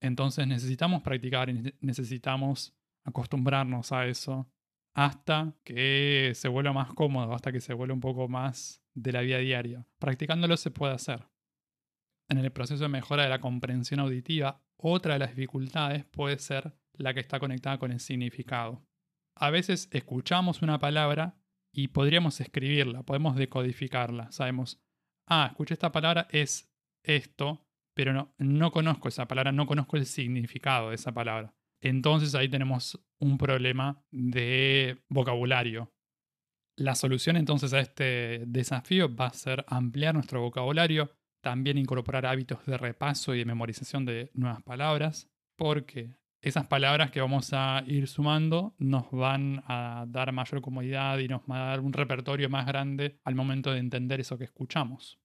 Entonces 0.00 0.46
necesitamos 0.46 1.02
practicar 1.02 1.50
y 1.50 1.74
necesitamos 1.80 2.74
acostumbrarnos 3.04 3.92
a 3.92 4.06
eso 4.06 4.50
hasta 4.94 5.54
que 5.64 6.32
se 6.34 6.48
vuelva 6.48 6.72
más 6.72 6.92
cómodo, 6.94 7.34
hasta 7.34 7.52
que 7.52 7.60
se 7.60 7.74
vuelva 7.74 7.94
un 7.94 8.00
poco 8.00 8.28
más 8.28 8.82
de 8.94 9.12
la 9.12 9.20
vida 9.20 9.38
diaria. 9.38 9.86
Practicándolo 9.98 10.56
se 10.56 10.70
puede 10.70 10.94
hacer. 10.94 11.26
En 12.28 12.38
el 12.38 12.50
proceso 12.50 12.82
de 12.82 12.88
mejora 12.88 13.24
de 13.24 13.28
la 13.28 13.40
comprensión 13.40 14.00
auditiva, 14.00 14.60
otra 14.76 15.14
de 15.14 15.20
las 15.20 15.30
dificultades 15.30 16.04
puede 16.04 16.38
ser 16.38 16.74
la 16.92 17.14
que 17.14 17.20
está 17.20 17.38
conectada 17.38 17.78
con 17.78 17.92
el 17.92 18.00
significado. 18.00 18.82
A 19.34 19.50
veces 19.50 19.88
escuchamos 19.92 20.62
una 20.62 20.78
palabra 20.78 21.36
y 21.78 21.86
podríamos 21.86 22.40
escribirla, 22.40 23.04
podemos 23.04 23.36
decodificarla. 23.36 24.32
Sabemos, 24.32 24.82
ah, 25.28 25.46
escuché 25.52 25.74
esta 25.74 25.92
palabra, 25.92 26.26
es 26.32 26.68
esto, 27.04 27.68
pero 27.94 28.12
no, 28.12 28.34
no 28.36 28.72
conozco 28.72 29.06
esa 29.06 29.28
palabra, 29.28 29.52
no 29.52 29.64
conozco 29.64 29.96
el 29.96 30.04
significado 30.04 30.88
de 30.88 30.96
esa 30.96 31.12
palabra. 31.12 31.54
Entonces 31.80 32.34
ahí 32.34 32.48
tenemos 32.48 33.00
un 33.20 33.38
problema 33.38 34.04
de 34.10 35.04
vocabulario. 35.08 35.92
La 36.76 36.96
solución 36.96 37.36
entonces 37.36 37.72
a 37.72 37.78
este 37.78 38.42
desafío 38.48 39.14
va 39.14 39.26
a 39.26 39.34
ser 39.34 39.64
ampliar 39.68 40.14
nuestro 40.14 40.40
vocabulario, 40.40 41.12
también 41.44 41.78
incorporar 41.78 42.26
hábitos 42.26 42.66
de 42.66 42.76
repaso 42.76 43.36
y 43.36 43.38
de 43.38 43.44
memorización 43.44 44.04
de 44.04 44.32
nuevas 44.34 44.64
palabras, 44.64 45.30
porque 45.56 46.16
esas 46.40 46.66
palabras 46.66 47.10
que 47.10 47.20
vamos 47.20 47.50
a 47.52 47.82
ir 47.86 48.06
sumando 48.06 48.74
nos 48.78 49.10
van 49.10 49.62
a 49.66 50.04
dar 50.08 50.32
mayor 50.32 50.60
comodidad 50.60 51.18
y 51.18 51.28
nos 51.28 51.42
va 51.42 51.64
a 51.64 51.68
dar 51.70 51.80
un 51.80 51.92
repertorio 51.92 52.48
más 52.48 52.66
grande 52.66 53.18
al 53.24 53.34
momento 53.34 53.72
de 53.72 53.78
entender 53.78 54.20
eso 54.20 54.38
que 54.38 54.44
escuchamos. 54.44 55.18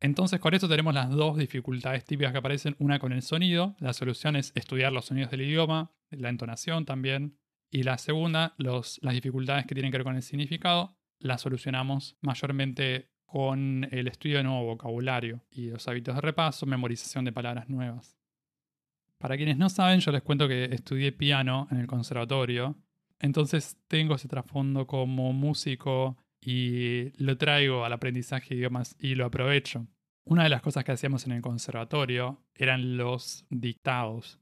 Entonces 0.00 0.40
con 0.40 0.54
esto 0.54 0.68
tenemos 0.68 0.92
las 0.92 1.10
dos 1.10 1.38
dificultades 1.38 2.04
típicas 2.04 2.32
que 2.32 2.38
aparecen, 2.38 2.76
una 2.78 2.98
con 2.98 3.12
el 3.12 3.22
sonido, 3.22 3.76
la 3.78 3.92
solución 3.92 4.36
es 4.36 4.52
estudiar 4.54 4.92
los 4.92 5.06
sonidos 5.06 5.30
del 5.30 5.42
idioma, 5.42 5.92
la 6.10 6.28
entonación 6.28 6.84
también, 6.84 7.38
y 7.70 7.82
la 7.82 7.98
segunda, 7.98 8.54
las 8.58 8.98
dificultades 9.02 9.66
que 9.66 9.74
tienen 9.74 9.90
que 9.90 9.98
ver 9.98 10.04
con 10.04 10.16
el 10.16 10.22
significado, 10.22 10.96
las 11.18 11.40
solucionamos 11.40 12.16
mayormente 12.20 13.10
con 13.24 13.88
el 13.90 14.06
estudio 14.06 14.38
de 14.38 14.44
nuevo 14.44 14.64
vocabulario 14.64 15.42
y 15.50 15.70
los 15.70 15.86
hábitos 15.88 16.14
de 16.14 16.20
repaso, 16.20 16.64
memorización 16.66 17.24
de 17.24 17.32
palabras 17.32 17.68
nuevas. 17.68 18.15
Para 19.18 19.36
quienes 19.36 19.56
no 19.56 19.68
saben, 19.68 20.00
yo 20.00 20.12
les 20.12 20.22
cuento 20.22 20.46
que 20.46 20.64
estudié 20.64 21.12
piano 21.12 21.68
en 21.70 21.78
el 21.78 21.86
conservatorio, 21.86 22.76
entonces 23.18 23.78
tengo 23.88 24.14
ese 24.14 24.28
trasfondo 24.28 24.86
como 24.86 25.32
músico 25.32 26.16
y 26.40 27.12
lo 27.22 27.36
traigo 27.38 27.84
al 27.84 27.92
aprendizaje 27.92 28.50
de 28.50 28.60
idiomas 28.60 28.94
y 28.98 29.14
lo 29.14 29.24
aprovecho. 29.26 29.86
Una 30.24 30.42
de 30.42 30.48
las 30.48 30.60
cosas 30.60 30.84
que 30.84 30.92
hacíamos 30.92 31.24
en 31.26 31.32
el 31.32 31.42
conservatorio 31.42 32.42
eran 32.54 32.96
los 32.96 33.46
dictados. 33.48 34.38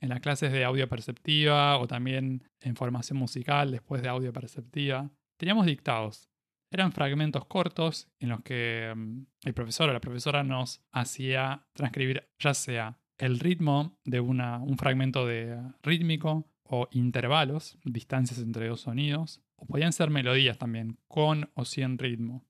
En 0.00 0.08
las 0.08 0.20
clases 0.20 0.52
de 0.52 0.64
audio 0.64 0.88
perceptiva 0.88 1.78
o 1.78 1.86
también 1.86 2.48
en 2.60 2.74
formación 2.74 3.18
musical 3.18 3.70
después 3.70 4.02
de 4.02 4.08
audio 4.08 4.32
perceptiva, 4.32 5.10
teníamos 5.36 5.66
dictados. 5.66 6.28
Eran 6.72 6.92
fragmentos 6.92 7.44
cortos 7.44 8.08
en 8.18 8.30
los 8.30 8.42
que 8.42 8.92
mm, 8.96 9.26
el 9.44 9.54
profesor 9.54 9.90
o 9.90 9.92
la 9.92 10.00
profesora 10.00 10.42
nos 10.42 10.82
hacía 10.90 11.66
transcribir 11.74 12.28
ya 12.38 12.54
sea 12.54 12.98
el 13.22 13.38
ritmo 13.38 13.96
de 14.04 14.18
una, 14.18 14.58
un 14.58 14.76
fragmento 14.76 15.24
de 15.24 15.56
rítmico 15.80 16.44
o 16.64 16.88
intervalos, 16.90 17.78
distancias 17.84 18.40
entre 18.40 18.66
dos 18.66 18.80
sonidos, 18.80 19.40
o 19.54 19.64
podían 19.64 19.92
ser 19.92 20.10
melodías 20.10 20.58
también, 20.58 20.98
con 21.06 21.48
o 21.54 21.64
sin 21.64 21.98
ritmo. 21.98 22.44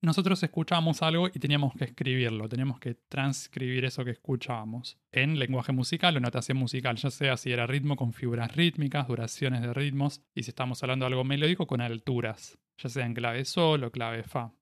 Nosotros 0.00 0.42
escuchábamos 0.42 1.02
algo 1.02 1.28
y 1.28 1.38
teníamos 1.38 1.72
que 1.74 1.84
escribirlo, 1.84 2.48
teníamos 2.48 2.80
que 2.80 2.94
transcribir 2.94 3.84
eso 3.84 4.04
que 4.04 4.10
escuchábamos 4.10 4.98
en 5.12 5.38
lenguaje 5.38 5.70
musical 5.70 6.16
o 6.16 6.20
notación 6.20 6.58
musical, 6.58 6.96
ya 6.96 7.10
sea 7.10 7.36
si 7.36 7.52
era 7.52 7.68
ritmo 7.68 7.94
con 7.94 8.12
figuras 8.12 8.56
rítmicas, 8.56 9.06
duraciones 9.06 9.62
de 9.62 9.72
ritmos, 9.72 10.20
y 10.34 10.42
si 10.42 10.50
estamos 10.50 10.82
hablando 10.82 11.04
de 11.04 11.12
algo 11.12 11.22
melódico 11.22 11.68
con 11.68 11.80
alturas, 11.80 12.58
ya 12.76 12.88
sea 12.88 13.06
en 13.06 13.14
clave 13.14 13.44
sol 13.44 13.84
o 13.84 13.92
clave 13.92 14.24
fa. 14.24 14.52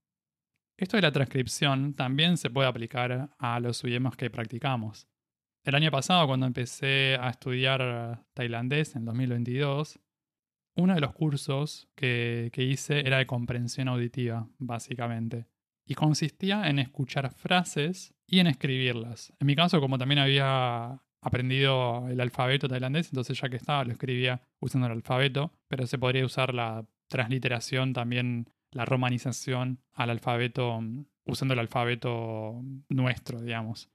Esto 0.76 0.98
de 0.98 1.02
la 1.02 1.12
transcripción 1.12 1.94
también 1.94 2.36
se 2.36 2.50
puede 2.50 2.68
aplicar 2.68 3.30
a 3.38 3.60
los 3.60 3.82
idiomas 3.84 4.16
que 4.16 4.28
practicamos. 4.28 5.08
El 5.66 5.74
año 5.74 5.90
pasado, 5.90 6.28
cuando 6.28 6.46
empecé 6.46 7.16
a 7.20 7.28
estudiar 7.28 8.22
tailandés 8.34 8.94
en 8.94 9.04
2022, 9.04 9.98
uno 10.76 10.94
de 10.94 11.00
los 11.00 11.12
cursos 11.12 11.88
que, 11.96 12.52
hice 12.56 13.00
era 13.00 13.18
de 13.18 13.26
comprensión 13.26 13.88
auditiva, 13.88 14.48
básicamente. 14.58 15.46
Y 15.84 15.94
consistía 15.94 16.68
en 16.68 16.78
escuchar 16.78 17.32
frases 17.32 18.14
y 18.28 18.38
en 18.38 18.46
escribirlas. 18.46 19.32
En 19.40 19.48
mi 19.48 19.56
caso, 19.56 19.80
como 19.80 19.98
también 19.98 20.20
había 20.20 21.02
aprendido 21.20 22.06
el 22.10 22.20
alfabeto 22.20 22.68
tailandés, 22.68 23.08
entonces 23.08 23.36
ya 23.36 23.48
que 23.48 23.56
estaba 23.56 23.82
lo 23.82 23.90
escribía 23.90 24.42
usando 24.60 24.86
el 24.86 24.92
alfabeto, 24.92 25.50
pero 25.66 25.88
se 25.88 25.98
podría 25.98 26.24
usar 26.24 26.54
la 26.54 26.86
transliteración 27.08 27.92
también, 27.92 28.48
la 28.70 28.84
romanización 28.84 29.80
al 29.94 30.10
alfabeto, 30.10 30.80
usando 31.24 31.54
el 31.54 31.60
alfabeto 31.60 32.62
nuestro, 32.88 33.40
digamos. 33.40 33.90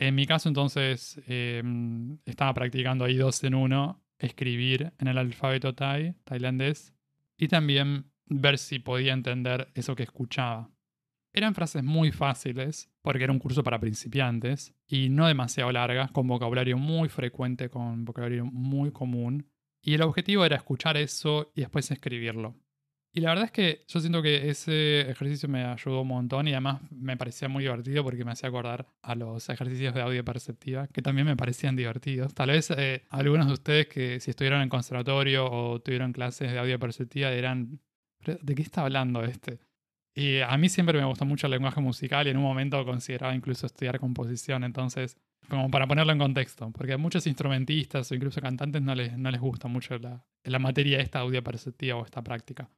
En 0.00 0.14
mi 0.14 0.26
caso, 0.26 0.48
entonces, 0.48 1.20
em, 1.26 2.18
estaba 2.24 2.54
practicando 2.54 3.04
ahí 3.04 3.16
dos 3.16 3.42
en 3.42 3.56
uno, 3.56 4.00
escribir 4.20 4.92
en 4.96 5.08
el 5.08 5.18
alfabeto 5.18 5.74
thai, 5.74 6.14
tailandés, 6.22 6.94
y 7.36 7.48
también 7.48 8.12
ver 8.26 8.58
si 8.58 8.78
podía 8.78 9.12
entender 9.12 9.72
eso 9.74 9.96
que 9.96 10.04
escuchaba. 10.04 10.70
Eran 11.32 11.52
frases 11.52 11.82
muy 11.82 12.12
fáciles, 12.12 12.88
porque 13.02 13.24
era 13.24 13.32
un 13.32 13.40
curso 13.40 13.64
para 13.64 13.80
principiantes, 13.80 14.72
y 14.86 15.08
no 15.08 15.26
demasiado 15.26 15.72
largas, 15.72 16.12
con 16.12 16.28
vocabulario 16.28 16.78
muy 16.78 17.08
frecuente, 17.08 17.68
con 17.68 18.04
vocabulario 18.04 18.46
muy 18.46 18.92
común, 18.92 19.50
y 19.82 19.94
el 19.94 20.02
objetivo 20.02 20.44
era 20.44 20.56
escuchar 20.56 20.96
eso 20.96 21.50
y 21.56 21.62
después 21.62 21.90
escribirlo. 21.90 22.54
Y 23.12 23.20
la 23.20 23.30
verdad 23.30 23.46
es 23.46 23.50
que 23.50 23.84
yo 23.88 24.00
siento 24.00 24.22
que 24.22 24.50
ese 24.50 25.00
ejercicio 25.10 25.48
me 25.48 25.64
ayudó 25.64 26.02
un 26.02 26.08
montón 26.08 26.46
y 26.46 26.52
además 26.52 26.80
me 26.90 27.16
parecía 27.16 27.48
muy 27.48 27.64
divertido 27.64 28.04
porque 28.04 28.24
me 28.24 28.32
hacía 28.32 28.48
acordar 28.48 28.86
a 29.02 29.14
los 29.14 29.48
ejercicios 29.48 29.94
de 29.94 30.02
audio 30.02 30.24
perceptiva 30.24 30.86
que 30.88 31.02
también 31.02 31.26
me 31.26 31.36
parecían 31.36 31.74
divertidos. 31.74 32.34
Tal 32.34 32.50
vez 32.50 32.70
eh, 32.70 33.06
algunos 33.08 33.46
de 33.46 33.52
ustedes 33.54 33.86
que 33.88 34.20
si 34.20 34.30
estuvieron 34.30 34.60
en 34.60 34.68
conservatorio 34.68 35.50
o 35.50 35.80
tuvieron 35.80 36.12
clases 36.12 36.52
de 36.52 36.58
audio 36.58 36.78
perceptiva 36.78 37.30
dirán, 37.30 37.80
¿de 38.24 38.54
qué 38.54 38.62
está 38.62 38.82
hablando 38.82 39.24
este? 39.24 39.58
Y 40.14 40.40
a 40.40 40.56
mí 40.58 40.68
siempre 40.68 40.98
me 40.98 41.04
gustó 41.06 41.24
mucho 41.24 41.46
el 41.46 41.52
lenguaje 41.52 41.80
musical 41.80 42.26
y 42.26 42.30
en 42.30 42.36
un 42.36 42.42
momento 42.42 42.84
consideraba 42.84 43.34
incluso 43.34 43.66
estudiar 43.66 44.00
composición, 44.00 44.64
entonces, 44.64 45.16
como 45.48 45.70
para 45.70 45.86
ponerlo 45.86 46.12
en 46.12 46.18
contexto, 46.18 46.70
porque 46.72 46.94
a 46.94 46.98
muchos 46.98 47.26
instrumentistas 47.26 48.10
o 48.10 48.14
incluso 48.16 48.40
cantantes 48.40 48.82
no 48.82 48.94
les, 48.94 49.16
no 49.16 49.30
les 49.30 49.40
gusta 49.40 49.68
mucho 49.68 49.96
la, 49.98 50.24
la 50.42 50.58
materia 50.58 51.00
esta 51.00 51.20
audio 51.20 51.42
perceptiva 51.44 51.96
o 51.96 52.04
esta 52.04 52.22
práctica. 52.22 52.68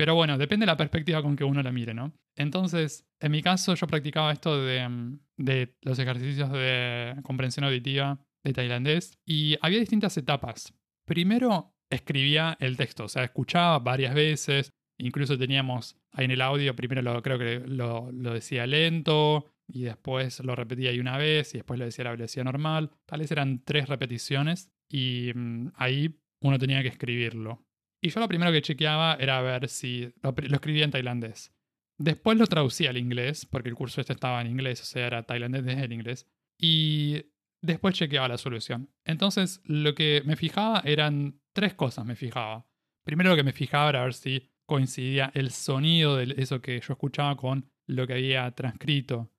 Pero 0.00 0.14
bueno, 0.14 0.38
depende 0.38 0.64
de 0.64 0.68
la 0.68 0.78
perspectiva 0.78 1.20
con 1.20 1.36
que 1.36 1.44
uno 1.44 1.62
la 1.62 1.72
mire, 1.72 1.92
¿no? 1.92 2.14
Entonces, 2.34 3.06
en 3.20 3.32
mi 3.32 3.42
caso, 3.42 3.74
yo 3.74 3.86
practicaba 3.86 4.32
esto 4.32 4.58
de, 4.64 4.88
mm, 4.88 5.20
de 5.36 5.76
los 5.82 5.98
ejercicios 5.98 6.50
de 6.52 7.16
comprensión 7.22 7.66
auditiva 7.66 8.18
de 8.42 8.54
tailandés 8.54 9.12
y 9.26 9.58
había 9.60 9.78
distintas 9.78 10.16
etapas. 10.16 10.72
Primero, 11.04 11.74
escribía 11.90 12.56
el 12.60 12.78
texto, 12.78 13.04
o 13.04 13.08
sea, 13.10 13.24
escuchaba 13.24 13.78
varias 13.80 14.14
veces, 14.14 14.72
incluso 14.98 15.36
teníamos 15.36 15.98
ahí 16.12 16.24
en 16.24 16.30
el 16.30 16.40
audio, 16.40 16.74
primero 16.74 17.02
lo, 17.02 17.20
creo 17.20 17.38
que 17.38 17.60
lo, 17.66 18.10
lo 18.10 18.32
decía 18.32 18.66
lento 18.66 19.52
y 19.68 19.82
después 19.82 20.40
lo 20.40 20.56
repetía 20.56 20.88
ahí 20.88 20.98
una 20.98 21.18
vez 21.18 21.52
y 21.52 21.58
después 21.58 21.78
lo 21.78 21.84
decía 21.84 22.04
a 22.04 22.06
la 22.06 22.12
velocidad 22.12 22.44
normal. 22.44 22.90
Tal 23.04 23.20
vez 23.20 23.30
eran 23.32 23.62
tres 23.66 23.86
repeticiones 23.86 24.70
y 24.88 25.30
mm, 25.34 25.72
ahí 25.74 26.18
uno 26.40 26.58
tenía 26.58 26.80
que 26.80 26.88
escribirlo. 26.88 27.66
Y 28.00 28.10
yo 28.10 28.20
lo 28.20 28.28
primero 28.28 28.52
que 28.52 28.62
chequeaba 28.62 29.14
era 29.20 29.40
ver 29.42 29.68
si 29.68 30.12
lo, 30.22 30.34
escribía 30.36 30.84
en 30.84 30.90
tailandés. 30.90 31.52
Después 31.98 32.38
lo 32.38 32.46
traducía 32.46 32.90
al 32.90 32.96
inglés, 32.96 33.44
porque 33.44 33.68
el 33.68 33.74
curso 33.74 34.00
este 34.00 34.14
estaba 34.14 34.40
en 34.40 34.46
inglés, 34.46 34.80
o 34.80 34.84
sea, 34.84 35.06
era 35.06 35.22
tailandés 35.24 35.64
desde 35.64 35.84
el 35.84 35.92
inglés. 35.92 36.26
Y 36.58 37.26
después 37.60 37.94
chequeaba 37.94 38.28
la 38.28 38.38
solución. 38.38 38.90
Entonces, 39.04 39.60
lo 39.64 39.94
que 39.94 40.22
me 40.24 40.36
fijaba 40.36 40.80
eran 40.84 41.40
tres 41.52 41.74
cosas, 41.74 42.06
me 42.06 42.16
fijaba. 42.16 42.66
Primero 43.04 43.30
lo 43.30 43.36
que 43.36 43.42
me 43.42 43.52
fijaba 43.52 43.90
era 43.90 44.02
ver 44.02 44.14
si 44.14 44.50
coincidía 44.66 45.30
el 45.34 45.50
sonido 45.50 46.16
de 46.16 46.34
eso 46.38 46.62
que 46.62 46.80
yo 46.80 46.92
escuchaba 46.92 47.36
con 47.36 47.70
lo 47.86 48.06
que 48.06 48.14
había 48.14 48.50
transcrito. 48.52 49.30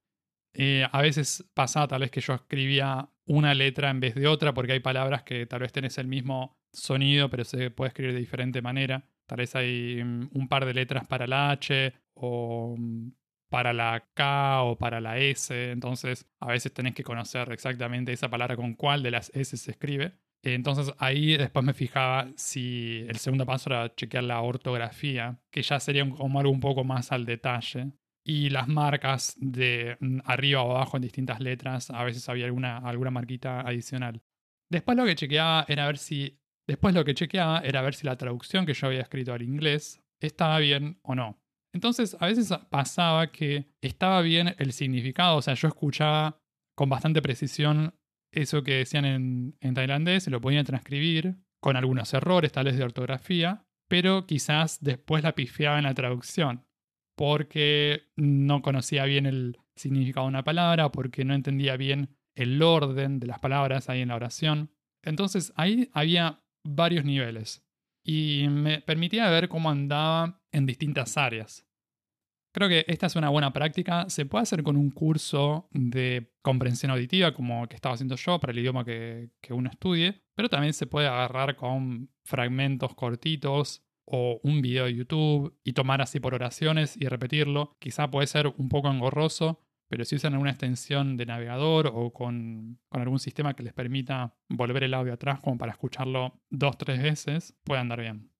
Eh, 0.54 0.86
a 0.92 1.02
veces 1.02 1.50
pasaba 1.54 1.88
tal 1.88 2.02
vez 2.02 2.12
que 2.12 2.22
yo 2.22 2.34
escribía 2.34 3.10
una 3.26 3.54
letra 3.54 3.90
en 3.90 4.02
vez 4.02 4.14
de 4.14 4.28
otra, 4.28 4.54
porque 4.54 4.74
hay 4.74 4.82
palabras 4.82 5.24
que 5.24 5.46
tal 5.46 5.62
vez 5.62 5.72
tenés 5.72 5.98
el 5.98 6.08
mismo 6.08 6.61
sonido, 6.74 7.30
pero 7.30 7.44
se 7.44 7.72
puede 7.72 7.90
escribir 7.90 8.14
de 8.14 8.20
diferente 8.20 8.62
manera. 8.62 9.06
Tal 9.26 9.38
vez 9.38 9.56
hay 9.56 10.04
mm, 10.04 10.30
un 10.34 10.48
par 10.48 10.66
de 10.66 10.74
letras 10.74 11.08
para 11.08 11.28
la 11.28 11.52
H 11.52 11.94
o 12.16 12.76
mm, 12.78 13.12
para 13.50 13.74
la 13.74 14.08
K 14.14 14.64
o 14.64 14.78
para 14.78 15.02
la 15.02 15.18
S. 15.18 15.72
Entonces, 15.72 16.26
a 16.40 16.48
veces 16.48 16.74
tenés 16.74 16.96
que 16.96 17.04
conocer 17.04 17.52
exactamente 17.52 18.14
esa 18.14 18.30
palabra 18.30 18.56
con 18.56 18.76
cuál 18.76 19.04
de 19.04 19.12
las 19.12 19.32
S 19.34 19.58
se 19.58 19.72
escribe. 19.72 20.14
Entonces 20.44 20.94
ahí 20.98 21.38
después 21.38 21.64
me 21.64 21.74
fijaba 21.74 22.28
si 22.36 23.06
el 23.08 23.18
segundo 23.18 23.46
paso 23.46 23.70
era 23.70 23.94
chequear 23.94 24.24
la 24.24 24.42
ortografía, 24.42 25.40
que 25.52 25.62
ya 25.62 25.80
sería 25.80 26.10
como 26.10 26.40
algo 26.40 26.52
un 26.52 26.60
poco 26.60 26.84
más 26.84 27.12
al 27.12 27.26
detalle. 27.26 27.92
Y 28.24 28.50
las 28.50 28.68
marcas 28.68 29.36
de 29.40 29.98
mm, 30.00 30.20
arriba 30.26 30.62
o 30.64 30.72
abajo 30.72 30.98
en 30.98 31.04
distintas 31.04 31.40
letras, 31.40 31.90
a 31.92 32.04
veces 32.04 32.28
había 32.30 32.46
alguna, 32.46 32.78
alguna 32.78 33.12
marquita 33.12 33.62
adicional. 33.62 34.22
Después 34.70 34.98
lo 34.98 35.06
que 35.06 35.16
chequeaba 35.16 35.66
era 35.68 35.88
ver 35.88 35.98
si 35.98 36.40
Después 36.68 36.94
lo 36.96 37.04
que 37.04 37.14
chequeaba 37.14 37.60
era 37.60 37.82
ver 37.82 37.96
si 37.96 38.06
la 38.06 38.18
traducción 38.18 38.66
que 38.66 38.74
yo 38.74 38.88
había 38.88 39.02
escrito 39.02 39.34
al 39.34 39.42
inglés 39.42 40.02
estaba 40.22 40.60
bien 40.60 41.00
o 41.02 41.16
no. 41.16 41.42
Entonces 41.74 42.18
a 42.20 42.28
veces 42.28 42.52
pasaba 42.70 43.32
que 43.32 43.68
estaba 43.82 44.22
bien 44.22 44.56
el 44.58 44.74
significado, 44.74 45.38
o 45.38 45.42
sea, 45.42 45.54
yo 45.54 45.68
escuchaba 45.68 46.42
con 46.76 46.90
bastante 46.90 47.22
precisión 47.22 47.96
eso 48.34 48.64
que 48.64 48.76
decían 48.76 49.06
en, 49.06 49.74
tailandés, 49.74 50.24
se 50.24 50.32
lo 50.32 50.42
podía 50.42 50.64
transcribir 50.64 51.36
con 51.62 51.76
algunos 51.76 52.14
errores, 52.14 52.52
tal 52.52 52.66
vez 52.66 52.78
de 52.78 52.84
ortografía, 52.84 53.66
pero 53.90 54.26
quizás 54.26 54.80
después 54.82 55.24
la 55.24 55.36
pifiaba 55.36 55.78
en 55.78 55.84
la 55.84 55.94
traducción, 55.94 56.66
porque 57.18 58.04
no 58.16 58.62
conocía 58.62 59.06
bien 59.06 59.26
el 59.26 59.58
significado 59.76 60.26
de 60.26 60.30
una 60.30 60.44
palabra, 60.44 60.92
porque 60.92 61.26
no 61.26 61.34
entendía 61.34 61.76
bien 61.78 62.16
el 62.36 62.62
orden 62.62 63.20
de 63.20 63.28
las 63.28 63.40
palabras 63.40 63.90
ahí 63.90 64.02
en 64.02 64.08
la 64.08 64.16
oración. 64.16 64.72
Entonces 65.04 65.52
ahí 65.56 65.90
había 65.94 66.42
varios 66.64 67.06
niveles 67.06 67.66
y 68.04 68.48
me 68.50 68.82
permitía 68.82 69.30
ver 69.30 69.48
cómo 69.50 69.70
andaba 69.70 70.42
en 70.52 70.66
distintas 70.66 71.18
áreas. 71.18 71.66
Creo 72.54 72.68
que 72.68 72.84
esta 72.88 73.08
es 73.08 73.16
una 73.16 73.30
buena 73.30 73.54
práctica. 73.54 74.10
Se 74.10 74.26
puede 74.26 74.44
hacer 74.44 74.62
con 74.62 74.76
un 74.76 74.92
curso 74.92 75.70
de 75.72 76.34
comprensión 76.42 76.92
auditiva, 76.92 77.34
como 77.34 77.68
que 77.68 77.76
estaba 77.76 77.96
haciendo 77.96 78.16
yo, 78.18 78.40
para 78.40 78.52
el 78.52 78.60
idioma 78.60 78.84
que, 78.84 79.30
que, 79.40 79.54
uno 79.54 79.70
estudie, 79.70 80.22
pero 80.36 80.50
también 80.50 80.74
se 80.74 80.86
puede 80.86 81.08
agarrar 81.08 81.56
con 81.56 82.10
fragmentos 82.26 82.94
cortitos 82.94 83.84
o 84.06 84.42
un 84.44 84.62
video 84.62 84.86
de 84.86 84.96
YouTube 84.96 85.58
y 85.64 85.72
tomar 85.72 86.02
así 86.02 86.20
por 86.20 86.34
oraciones 86.34 86.98
y 86.98 87.08
repetirlo. 87.08 87.78
Quizá 87.80 88.12
puede 88.12 88.28
ser 88.28 88.48
un 88.48 88.68
poco 88.68 88.90
engorroso, 88.90 89.64
pero 89.92 90.06
si 90.06 90.16
usan 90.16 90.32
alguna 90.32 90.52
extensión 90.52 91.18
de 91.18 91.26
navegador 91.26 91.92
o 91.94 92.14
con, 92.14 92.80
algún 92.92 93.20
sistema 93.20 93.54
que 93.56 93.64
les 93.64 93.74
permita 93.74 94.34
volver 94.48 94.84
el 94.84 94.94
audio 94.94 95.12
atrás 95.12 95.42
como 95.42 95.58
para 95.58 95.74
escucharlo 95.74 96.40
dos, 96.50 96.78
tres 96.78 97.04
veces, 97.04 97.58
puede 97.66 97.82
andar 97.82 98.00
bien. 98.00 98.32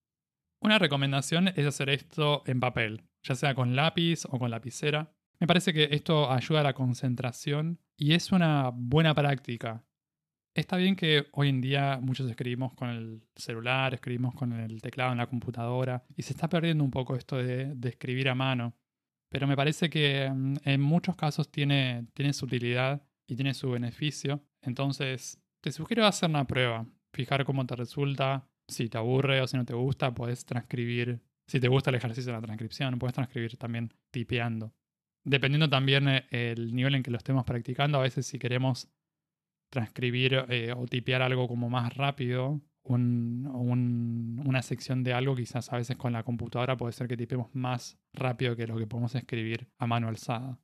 Una 0.62 0.80
recomendación 0.80 1.50
es 1.50 1.66
hacer 1.66 1.90
esto 1.90 2.44
en 2.46 2.62
papel, 2.62 3.04
ya 3.22 3.36
sea 3.36 3.54
con 3.54 3.76
lápiz 3.76 4.24
o 4.30 4.40
con 4.40 4.50
lapicera. 4.50 5.12
Me 5.42 5.48
parece 5.48 5.74
que 5.74 5.90
esto 5.92 6.32
ayuda 6.32 6.62
a 6.62 6.64
la 6.64 6.74
concentración 6.74 7.82
y 7.98 8.14
es 8.14 8.32
una 8.32 8.72
buena 8.74 9.14
práctica. 9.14 9.84
Está 10.56 10.78
bien 10.78 10.96
que 10.96 11.28
hoy 11.34 11.50
en 11.50 11.60
día 11.60 12.00
muchos 12.02 12.30
escribimos 12.30 12.74
con 12.76 12.92
el 12.92 13.24
celular, 13.36 13.94
escribimos 13.94 14.36
con 14.36 14.54
el 14.54 14.82
teclado 14.82 15.12
en 15.12 15.18
la 15.18 15.28
computadora 15.28 16.06
y 16.16 16.22
se 16.22 16.32
está 16.32 16.48
perdiendo 16.48 16.86
un 16.86 16.92
poco 16.92 17.18
esto 17.18 17.36
de 17.36 17.76
escribir 17.90 18.30
a 18.30 18.36
mano. 18.36 18.74
Pero 19.32 19.48
me 19.48 19.56
parece 19.56 19.90
que 19.90 20.30
mm, 20.30 20.58
en 20.66 20.82
muchos 20.82 21.16
casos 21.16 21.50
tiene, 21.50 22.06
tiene 22.14 22.34
su 22.34 22.46
utilidad 22.46 23.02
y 23.28 23.36
tiene 23.36 23.54
su 23.54 23.72
beneficio. 23.72 24.44
Entonces, 24.62 25.42
te 25.62 25.72
sugiero 25.72 26.06
hacer 26.06 26.30
una 26.30 26.46
prueba, 26.46 26.86
fijar 27.14 27.46
cómo 27.46 27.66
te 27.66 27.76
resulta. 27.76 28.48
Si 28.68 28.90
te 28.90 28.98
aburre 28.98 29.42
o 29.42 29.48
si 29.48 29.58
no 29.58 29.66
te 29.66 29.74
gusta, 29.74 30.14
puedes 30.14 30.46
transcribir 30.46 31.22
Si 31.48 31.60
te 31.60 31.68
gusta 31.68 31.90
el 31.90 31.98
ejercicio 31.98 32.32
de 32.32 32.38
la 32.38 32.42
transcripción, 32.42 33.00
puedes 33.00 33.14
transcribir 33.14 33.58
también 33.58 33.94
tipeando. 34.12 34.74
Dependiendo 35.24 35.70
también 35.70 36.08
eh, 36.08 36.26
el 36.32 36.74
nivel 36.76 36.96
en 36.96 37.04
que 37.04 37.12
lo 37.12 37.18
estemos 37.18 37.46
practicando, 37.46 38.00
a 38.00 38.02
veces 38.02 38.26
si 38.26 38.40
queremos 38.40 38.90
transcribir 39.70 40.46
eh, 40.50 40.74
o 40.76 40.86
tipear 40.88 41.22
algo 41.22 41.48
como 41.48 41.70
más 41.70 41.96
rápido, 41.96 42.62
una 42.84 44.62
sección 44.62 45.04
de 45.04 45.14
algo, 45.14 45.36
quizás 45.36 45.72
a 45.72 45.78
veces 45.78 45.98
con 45.98 46.14
la 46.14 46.24
computadora 46.24 46.78
puede 46.78 46.94
ser 46.94 47.08
que 47.08 47.18
tipemos 47.18 47.54
más 47.54 48.00
rápido 48.14 48.56
que 48.56 48.68
lo 48.68 48.78
que 48.78 48.88
podemos 48.88 49.16
escribir 49.16 49.68
a 49.78 49.88
mano 49.88 50.08
alzada. 50.08 50.60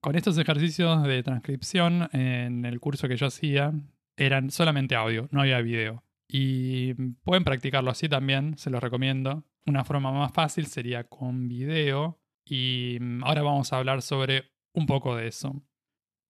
Con 0.00 0.16
estos 0.16 0.36
ejercicios 0.36 1.04
de 1.04 1.22
transcripción, 1.22 2.08
en 2.12 2.64
el 2.64 2.80
curso 2.80 3.08
que 3.08 3.16
yo 3.16 3.26
hacía, 3.26 3.72
eran 4.16 4.50
solamente 4.50 4.94
audio, 4.94 5.28
no 5.30 5.40
había 5.40 5.60
video. 5.60 6.04
Y 6.28 6.94
pueden 7.24 7.44
practicarlo 7.44 7.90
así 7.90 8.08
también, 8.08 8.56
se 8.56 8.70
los 8.70 8.82
recomiendo. 8.82 9.44
Una 9.66 9.84
forma 9.84 10.10
más 10.10 10.32
fácil 10.32 10.66
sería 10.66 11.04
con 11.04 11.48
video. 11.48 12.18
Y 12.44 12.98
ahora 13.22 13.42
vamos 13.42 13.72
a 13.72 13.78
hablar 13.78 14.02
sobre 14.02 14.50
un 14.72 14.86
poco 14.86 15.14
de 15.14 15.28
eso. 15.28 15.62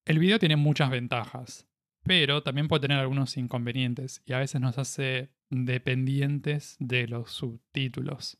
El 0.04 0.18
video 0.18 0.38
tiene 0.38 0.56
muchas 0.56 0.90
ventajas, 0.90 1.68
pero 2.02 2.42
también 2.42 2.68
puede 2.68 2.82
tener 2.82 2.98
algunos 2.98 3.36
inconvenientes 3.36 4.22
y 4.24 4.32
a 4.32 4.38
veces 4.38 4.60
nos 4.60 4.78
hace 4.78 5.30
dependientes 5.50 6.76
de 6.78 7.08
los 7.08 7.30
subtítulos. 7.30 8.38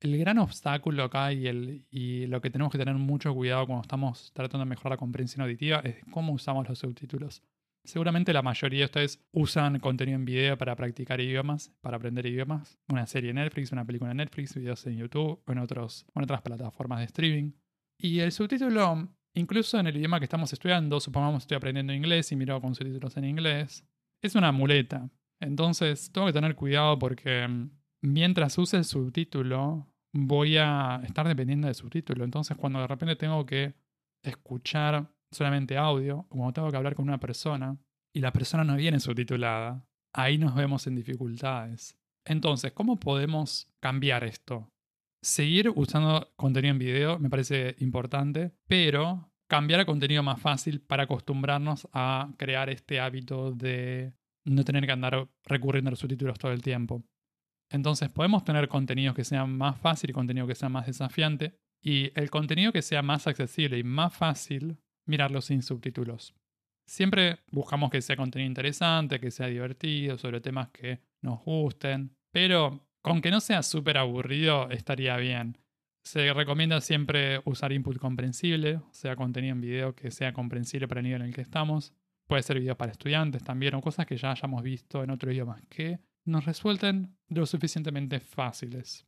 El 0.00 0.16
gran 0.18 0.38
obstáculo 0.38 1.04
acá 1.04 1.32
y, 1.32 1.86
y 1.90 2.26
lo 2.26 2.40
que 2.40 2.50
tenemos 2.50 2.72
que 2.72 2.78
tener 2.78 2.94
mucho 2.94 3.34
cuidado 3.34 3.66
cuando 3.66 3.82
estamos 3.82 4.32
tratando 4.32 4.64
de 4.64 4.70
mejorar 4.70 4.92
la 4.92 4.96
comprensión 4.96 5.42
auditiva 5.42 5.80
es 5.80 5.96
cómo 6.10 6.32
usamos 6.32 6.68
los 6.68 6.78
subtítulos. 6.78 7.42
Seguramente 7.84 8.32
la 8.32 8.42
mayoría 8.42 8.80
de 8.80 8.84
ustedes 8.86 9.24
usan 9.32 9.78
contenido 9.80 10.16
en 10.16 10.24
video 10.24 10.56
para 10.56 10.76
practicar 10.76 11.20
idiomas, 11.20 11.72
para 11.80 11.96
aprender 11.96 12.26
idiomas. 12.26 12.78
Una 12.88 13.06
serie 13.06 13.30
en 13.30 13.36
Netflix, 13.36 13.72
una 13.72 13.84
película 13.84 14.10
en 14.10 14.18
Netflix, 14.18 14.54
videos 14.54 14.86
en 14.86 14.98
YouTube 14.98 15.42
o 15.44 15.52
en 15.52 15.58
otras 15.58 16.04
plataformas 16.42 17.00
de 17.00 17.06
streaming. 17.06 17.52
Y 17.98 18.20
el 18.20 18.32
subtítulo, 18.32 19.08
incluso 19.34 19.78
en 19.78 19.86
el 19.86 19.96
idioma 19.96 20.18
que 20.18 20.24
estamos 20.24 20.52
estudiando, 20.52 21.00
supongamos 21.00 21.40
que 21.40 21.44
estoy 21.44 21.56
aprendiendo 21.56 21.92
inglés 21.92 22.32
y 22.32 22.36
miro 22.36 22.60
con 22.60 22.74
subtítulos 22.74 23.16
en 23.16 23.24
inglés, 23.24 23.84
es 24.22 24.34
una 24.34 24.52
muleta. 24.52 25.08
Entonces 25.40 26.12
tengo 26.12 26.26
que 26.26 26.32
tener 26.32 26.54
cuidado 26.54 26.98
porque 26.98 27.46
mm, 27.46 27.70
mientras 28.02 28.56
use 28.58 28.76
el 28.76 28.84
subtítulo 28.84 29.86
voy 30.12 30.56
a 30.58 31.00
estar 31.04 31.26
dependiendo 31.26 31.66
del 31.66 31.74
subtítulo. 31.74 32.24
Entonces 32.24 32.56
cuando 32.56 32.80
de 32.80 32.86
repente 32.86 33.16
tengo 33.16 33.46
que 33.46 33.74
escuchar 34.22 35.10
solamente 35.30 35.76
audio, 35.78 36.26
como 36.28 36.52
tengo 36.52 36.70
que 36.70 36.76
hablar 36.76 36.94
con 36.94 37.06
una 37.08 37.18
persona 37.18 37.78
y 38.12 38.20
la 38.20 38.32
persona 38.32 38.64
no 38.64 38.76
viene 38.76 39.00
subtitulada, 39.00 39.86
ahí 40.12 40.38
nos 40.38 40.54
vemos 40.54 40.86
en 40.86 40.96
dificultades. 40.96 41.96
Entonces, 42.24 42.72
¿cómo 42.72 42.98
podemos 42.98 43.68
cambiar 43.80 44.24
esto? 44.24 44.68
Seguir 45.22 45.70
usando 45.74 46.32
contenido 46.36 46.72
en 46.72 46.78
video 46.78 47.18
me 47.18 47.28
parece 47.28 47.76
importante, 47.80 48.52
pero 48.66 49.30
cambiar 49.48 49.80
a 49.80 49.84
contenido 49.84 50.22
más 50.22 50.40
fácil 50.40 50.80
para 50.80 51.02
acostumbrarnos 51.02 51.88
a 51.92 52.32
crear 52.38 52.70
este 52.70 53.00
hábito 53.00 53.52
de 53.52 54.14
no 54.44 54.64
tener 54.64 54.86
que 54.86 54.92
andar 54.92 55.28
recurriendo 55.44 55.88
a 55.88 55.92
los 55.92 55.98
subtítulos 55.98 56.38
todo 56.38 56.52
el 56.52 56.62
tiempo. 56.62 57.04
Entonces 57.70 58.08
podemos 58.08 58.44
tener 58.44 58.68
contenidos 58.68 59.14
que 59.14 59.24
sean 59.24 59.56
más 59.56 59.78
fácil 59.78 60.10
y 60.10 60.12
contenido 60.12 60.46
que 60.46 60.54
sea 60.54 60.68
más 60.68 60.86
desafiante. 60.86 61.54
Y 61.82 62.12
el 62.18 62.30
contenido 62.30 62.72
que 62.72 62.82
sea 62.82 63.02
más 63.02 63.26
accesible 63.26 63.78
y 63.78 63.84
más 63.84 64.14
fácil 64.14 64.78
mirarlo 65.06 65.40
sin 65.40 65.62
subtítulos. 65.62 66.34
Siempre 66.86 67.38
buscamos 67.52 67.90
que 67.90 68.02
sea 68.02 68.16
contenido 68.16 68.48
interesante, 68.48 69.20
que 69.20 69.30
sea 69.30 69.46
divertido, 69.46 70.18
sobre 70.18 70.40
temas 70.40 70.70
que 70.70 71.00
nos 71.22 71.40
gusten, 71.44 72.16
pero 72.32 72.89
con 73.02 73.20
que 73.20 73.30
no 73.30 73.40
sea 73.40 73.62
súper 73.62 73.98
aburrido 73.98 74.70
estaría 74.70 75.16
bien. 75.16 75.58
Se 76.02 76.32
recomienda 76.32 76.80
siempre 76.80 77.40
usar 77.44 77.72
input 77.72 77.98
comprensible, 77.98 78.80
sea 78.90 79.16
contenido 79.16 79.52
en 79.52 79.60
video 79.60 79.94
que 79.94 80.10
sea 80.10 80.32
comprensible 80.32 80.88
para 80.88 81.00
el 81.00 81.04
nivel 81.04 81.22
en 81.22 81.28
el 81.28 81.34
que 81.34 81.42
estamos. 81.42 81.92
Puede 82.26 82.42
ser 82.42 82.58
video 82.58 82.76
para 82.76 82.92
estudiantes 82.92 83.42
también 83.42 83.74
o 83.74 83.80
cosas 83.80 84.06
que 84.06 84.16
ya 84.16 84.30
hayamos 84.30 84.62
visto 84.62 85.02
en 85.02 85.10
otro 85.10 85.30
idioma 85.30 85.60
que 85.68 85.98
nos 86.24 86.44
resulten 86.44 87.16
lo 87.28 87.44
suficientemente 87.46 88.20
fáciles. 88.20 89.06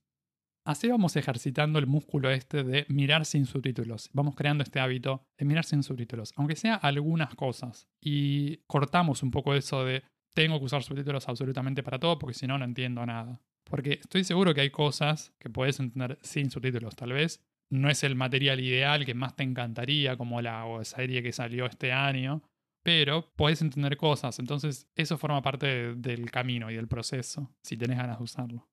Así 0.65 0.89
vamos 0.89 1.17
ejercitando 1.17 1.79
el 1.81 1.89
músculo 1.89 2.31
este 2.31 2.63
de 2.63 2.87
mirar 2.89 3.27
sin 3.27 3.47
subtítulos. 3.47 4.11
Vamos 4.13 4.37
creando 4.37 4.63
este 4.63 4.79
hábito 4.79 5.25
de 5.37 5.45
mirar 5.45 5.65
sin 5.65 5.83
subtítulos, 5.83 6.33
aunque 6.37 6.55
sea 6.55 6.77
algunas 6.77 7.35
cosas. 7.35 7.89
Y 8.01 8.59
cortamos 8.69 9.25
un 9.25 9.33
poco 9.33 9.55
eso 9.55 9.85
de 9.85 10.05
tengo 10.35 10.59
que 10.59 10.67
usar 10.67 10.83
subtítulos 10.83 11.29
absolutamente 11.29 11.83
para 11.83 11.99
todo 11.99 12.19
porque 12.19 12.35
si 12.35 12.47
no, 12.47 12.59
no 12.59 12.65
entiendo 12.65 13.05
nada. 13.05 13.41
Porque 13.65 13.95
estoy 13.95 14.25
seguro 14.25 14.55
que 14.55 14.63
hay 14.63 14.71
cosas 14.71 15.33
que 15.39 15.51
puedes 15.51 15.81
entender 15.81 16.19
sin 16.23 16.51
subtítulos. 16.51 16.97
Tal 16.97 17.13
vez 17.13 17.45
no 17.71 17.89
es 17.89 18.05
el 18.05 18.17
material 18.17 18.61
ideal 18.61 19.07
que 19.07 19.15
más 19.15 19.35
te 19.35 19.43
encantaría, 19.43 20.17
como 20.17 20.43
la 20.43 20.67
serie 20.83 21.23
que 21.23 21.33
salió 21.33 21.67
este 21.67 21.93
año, 21.93 22.43
pero 22.83 23.33
puedes 23.35 23.63
entender 23.63 23.97
cosas. 23.97 24.39
Entonces, 24.39 24.89
eso 24.95 25.17
forma 25.17 25.41
parte 25.43 25.95
del 25.95 26.31
camino 26.31 26.71
y 26.71 26.77
del 26.77 26.89
proceso, 26.89 27.55
si 27.63 27.77
tenés 27.77 27.99
ganas 27.99 28.19
de 28.19 28.25
usarlo. 28.25 28.69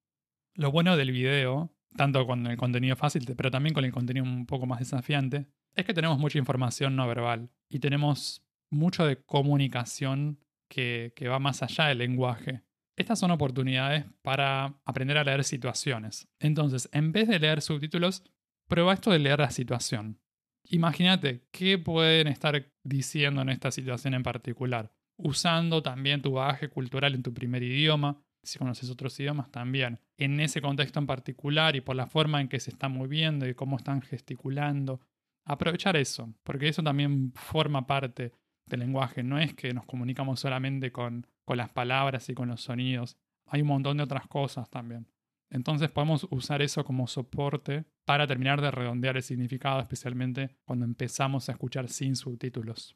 Lo 0.55 0.71
bueno 0.71 0.97
del 0.97 1.11
video 1.11 1.73
tanto 1.95 2.25
con 2.25 2.45
el 2.47 2.57
contenido 2.57 2.95
fácil, 2.95 3.25
pero 3.35 3.51
también 3.51 3.73
con 3.73 3.85
el 3.85 3.91
contenido 3.91 4.23
un 4.25 4.45
poco 4.45 4.65
más 4.65 4.79
desafiante, 4.79 5.47
es 5.75 5.85
que 5.85 5.93
tenemos 5.93 6.19
mucha 6.19 6.37
información 6.37 6.95
no 6.95 7.07
verbal 7.07 7.49
y 7.69 7.79
tenemos 7.79 8.43
mucho 8.69 9.05
de 9.05 9.21
comunicación 9.23 10.39
que, 10.67 11.13
que 11.15 11.27
va 11.27 11.39
más 11.39 11.63
allá 11.63 11.85
del 11.85 11.99
lenguaje. 11.99 12.61
Estas 12.99 13.17
son 13.17 13.31
oportunidades 13.31 14.03
para 14.23 14.77
aprender 14.83 15.17
a 15.17 15.23
leer 15.23 15.45
situaciones. 15.45 16.27
Entonces, 16.37 16.89
en 16.91 17.13
vez 17.13 17.29
de 17.29 17.39
leer 17.39 17.61
subtítulos, 17.61 18.23
prueba 18.67 18.93
esto 18.93 19.09
de 19.09 19.19
leer 19.19 19.39
la 19.39 19.51
situación. 19.51 20.19
Imagínate 20.65 21.47
qué 21.51 21.77
pueden 21.77 22.27
estar 22.27 22.69
diciendo 22.83 23.41
en 23.41 23.47
esta 23.47 23.71
situación 23.71 24.15
en 24.15 24.23
particular, 24.23 24.91
usando 25.15 25.81
también 25.81 26.21
tu 26.21 26.33
bagaje 26.33 26.67
cultural 26.67 27.15
en 27.15 27.23
tu 27.23 27.33
primer 27.33 27.63
idioma, 27.63 28.21
si 28.43 28.59
conoces 28.59 28.89
otros 28.89 29.17
idiomas 29.17 29.49
también. 29.49 30.01
En 30.17 30.37
ese 30.41 30.61
contexto 30.61 30.99
en 30.99 31.07
particular 31.07 31.77
y 31.77 31.81
por 31.81 31.95
la 31.95 32.05
forma 32.05 32.41
en 32.41 32.49
que 32.49 32.59
se 32.59 32.71
están 32.71 32.91
moviendo 32.91 33.47
y 33.47 33.53
cómo 33.53 33.77
están 33.77 34.01
gesticulando, 34.01 34.99
aprovechar 35.45 35.95
eso, 35.95 36.33
porque 36.43 36.67
eso 36.67 36.83
también 36.83 37.31
forma 37.33 37.87
parte 37.87 38.33
del 38.65 38.81
lenguaje. 38.81 39.23
No 39.23 39.39
es 39.39 39.53
que 39.53 39.73
nos 39.73 39.85
comunicamos 39.85 40.41
solamente 40.41 40.91
con, 40.91 41.25
con 41.49 41.57
las 41.57 41.71
palabras 41.71 42.29
y 42.29 42.35
con 42.35 42.47
los 42.47 42.61
sonidos, 42.61 43.17
hay 43.47 43.63
un 43.63 43.69
montón 43.69 43.97
de 43.97 44.03
otras 44.03 44.27
cosas 44.27 44.69
también. 44.69 45.07
Entonces 45.49 45.89
podemos 45.89 46.27
usar 46.29 46.61
eso 46.61 46.85
como 46.85 47.07
soporte 47.07 47.85
para 48.05 48.27
terminar 48.27 48.61
de 48.61 48.69
redondear 48.69 49.17
el 49.17 49.23
significado, 49.23 49.79
especialmente 49.79 50.51
cuando 50.63 50.85
empezamos 50.85 51.49
a 51.49 51.53
escuchar 51.53 51.89
sin 51.89 52.15
subtítulos. 52.15 52.95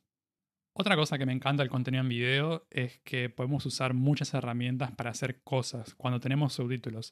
Otra 0.73 0.95
cosa 0.95 1.17
que 1.17 1.25
me 1.25 1.33
encanta 1.33 1.63
del 1.63 1.71
contenido 1.71 2.03
en 2.03 2.09
video 2.09 2.67
es 2.69 2.99
que 2.99 3.27
podemos 3.27 3.65
usar 3.65 3.95
muchas 3.95 4.31
herramientas 4.35 4.91
para 4.91 5.09
hacer 5.09 5.41
cosas 5.41 5.95
cuando 5.95 6.19
tenemos 6.19 6.53
subtítulos. 6.53 7.11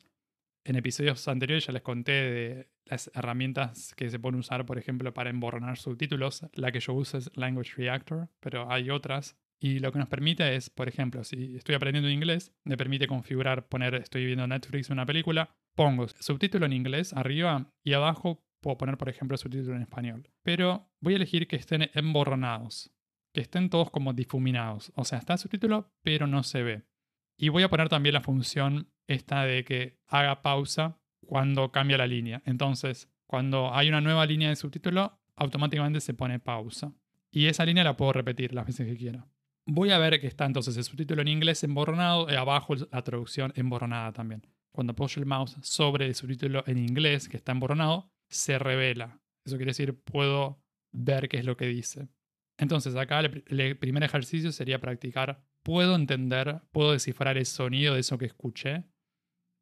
En 0.64 0.76
episodios 0.76 1.28
anteriores 1.28 1.66
ya 1.66 1.74
les 1.74 1.82
conté 1.82 2.12
de 2.12 2.70
las 2.86 3.10
herramientas 3.16 3.96
que 3.96 4.12
se 4.12 4.20
pueden 4.20 4.38
usar, 4.38 4.68
por 4.68 4.78
ejemplo, 4.78 5.12
para 5.12 5.32
emborronar 5.32 5.80
subtítulos. 5.80 6.46
La 6.54 6.72
que 6.72 6.82
yo 6.82 6.94
uso 6.94 7.18
es 7.18 7.36
Language 7.36 7.74
Reactor, 7.78 8.30
pero 8.40 8.72
hay 8.72 8.92
otras. 8.92 9.40
Y 9.62 9.80
lo 9.80 9.92
que 9.92 10.00
nos 10.00 10.10
permite 10.10 10.56
es, 10.56 10.70
por 10.70 10.88
ejemplo, 10.90 11.24
si 11.24 11.56
estoy 11.56 11.76
aprendiendo 11.76 12.10
inglés, 12.10 12.52
me 12.64 12.78
permite 12.78 13.08
configurar, 13.08 13.68
poner, 13.68 13.96
estoy 13.96 14.26
viendo 14.26 14.48
Netflix 14.48 14.90
una 14.90 15.06
película, 15.06 15.56
pongo 15.76 16.08
subtítulo 16.08 16.66
en 16.66 16.74
inglés 16.74 17.14
arriba 17.14 17.72
y 17.84 17.94
abajo 17.94 18.44
puedo 18.60 18.78
poner, 18.78 18.98
por 18.98 19.08
ejemplo, 19.08 19.38
subtítulo 19.38 19.76
en 19.76 19.84
español. 19.84 20.30
Pero 20.44 20.90
voy 21.00 21.14
a 21.14 21.18
elegir 21.18 21.48
que 21.48 21.56
estén 21.56 21.92
emborronados 21.94 22.92
que 23.34 23.42
estén 23.42 23.70
todos 23.70 23.90
como 23.90 24.14
difuminados. 24.14 24.92
O 24.96 25.06
sea, 25.06 25.20
está 25.20 25.34
el 25.34 25.40
subtítulo, 25.40 25.92
pero 26.04 26.28
no 26.28 26.44
se 26.44 26.64
ve. 26.64 26.84
Y 27.38 27.50
voy 27.50 27.64
a 27.64 27.70
poner 27.70 27.90
también 27.90 28.14
la 28.14 28.22
función 28.22 28.92
esta 29.08 29.44
de 29.44 29.64
que 29.64 30.00
haga 30.08 30.42
pausa 30.42 31.00
cuando 31.26 31.72
cambia 31.72 31.98
la 31.98 32.08
línea. 32.08 32.42
Entonces, 32.46 33.10
cuando 33.26 33.74
hay 33.74 33.90
una 33.90 34.02
nueva 34.02 34.26
línea 34.26 34.50
de 34.50 34.56
subtítulo, 34.56 35.20
automáticamente 35.36 36.02
se 36.02 36.14
pone 36.14 36.40
pausa. 36.40 36.94
Y 37.32 37.48
esa 37.48 37.66
línea 37.66 37.84
la 37.84 37.96
puedo 37.96 38.14
repetir 38.14 38.54
las 38.54 38.66
veces 38.66 38.88
que 38.88 38.98
quiera. 38.98 39.26
Voy 39.66 39.92
a 39.92 40.00
ver 40.00 40.20
que 40.20 40.28
está 40.28 40.46
entonces 40.46 40.76
el 40.78 40.84
subtítulo 40.84 41.22
en 41.22 41.28
inglés 41.28 41.64
emborronado 41.64 42.28
y 42.30 42.36
abajo 42.36 42.76
la 42.76 43.04
traducción 43.04 43.54
emborronada 43.56 44.12
también. 44.12 44.46
Cuando 44.72 44.92
apoyo 44.92 45.20
el 45.20 45.26
mouse 45.26 45.58
sobre 45.62 46.08
el 46.08 46.16
subtítulo 46.16 46.64
en 46.66 46.78
inglés 46.78 47.30
que 47.30 47.38
está 47.38 47.52
emborronado, 47.52 48.12
se 48.30 48.58
revela. 48.58 49.22
Eso 49.46 49.58
quiere 49.58 49.72
decir, 49.72 50.02
puedo 50.02 50.64
ver 50.92 51.30
qué 51.30 51.38
es 51.38 51.46
lo 51.46 51.58
que 51.58 51.68
dice. 51.68 52.10
Entonces 52.58 52.96
acá 52.96 53.20
el, 53.20 53.78
primer 53.78 54.04
ejercicio 54.04 54.52
sería 54.52 54.80
practicar, 54.80 55.44
puedo 55.64 55.96
entender, 55.96 56.62
puedo 56.72 56.92
descifrar 56.92 57.38
el 57.38 57.46
sonido 57.46 57.96
de 57.96 58.02
eso 58.02 58.18
que 58.18 58.26
escuché. 58.26 58.86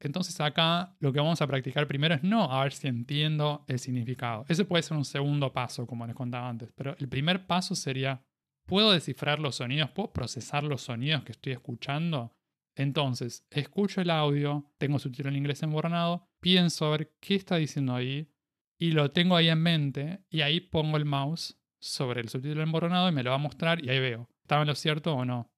Entonces 0.01 0.39
acá 0.39 0.95
lo 0.99 1.11
que 1.11 1.19
vamos 1.19 1.41
a 1.41 1.47
practicar 1.47 1.87
primero 1.87 2.15
es 2.15 2.23
no 2.23 2.51
a 2.51 2.63
ver 2.63 2.73
si 2.73 2.87
entiendo 2.87 3.65
el 3.67 3.79
significado. 3.79 4.45
Ese 4.47 4.65
puede 4.65 4.83
ser 4.83 4.97
un 4.97 5.05
segundo 5.05 5.51
paso, 5.51 5.87
como 5.87 6.05
les 6.05 6.15
contaba 6.15 6.49
antes, 6.49 6.71
pero 6.75 6.95
el 6.97 7.07
primer 7.09 7.47
paso 7.47 7.75
sería, 7.75 8.21
¿puedo 8.69 8.91
descifrar 8.91 9.39
los 9.39 9.55
sonidos? 9.55 9.89
¿Puedo 9.89 10.13
procesar 10.13 10.63
los 10.63 10.83
sonidos 10.83 11.23
que 11.23 11.31
estoy 11.31 11.53
escuchando? 11.53 12.35
Entonces, 12.75 13.45
escucho 13.49 13.99
el 13.99 14.11
audio, 14.11 14.71
tengo 14.77 14.99
subtítulo 14.99 15.29
en 15.29 15.37
inglés 15.37 15.63
emborronado, 15.63 16.29
pienso 16.39 16.85
a 16.85 16.91
ver 16.91 17.15
qué 17.19 17.35
está 17.35 17.55
diciendo 17.57 17.95
ahí 17.95 18.31
y 18.77 18.91
lo 18.91 19.11
tengo 19.11 19.35
ahí 19.35 19.49
en 19.49 19.61
mente 19.61 20.23
y 20.29 20.41
ahí 20.41 20.59
pongo 20.61 20.97
el 20.97 21.05
mouse 21.05 21.59
sobre 21.79 22.21
el 22.21 22.29
subtítulo 22.29 22.61
emborronado 22.61 23.09
y 23.09 23.11
me 23.11 23.23
lo 23.23 23.31
va 23.31 23.37
a 23.37 23.39
mostrar 23.39 23.83
y 23.83 23.89
ahí 23.89 23.99
veo, 23.99 24.29
¿estaba 24.43 24.61
en 24.61 24.67
lo 24.67 24.75
cierto 24.75 25.15
o 25.15 25.25
no? 25.25 25.51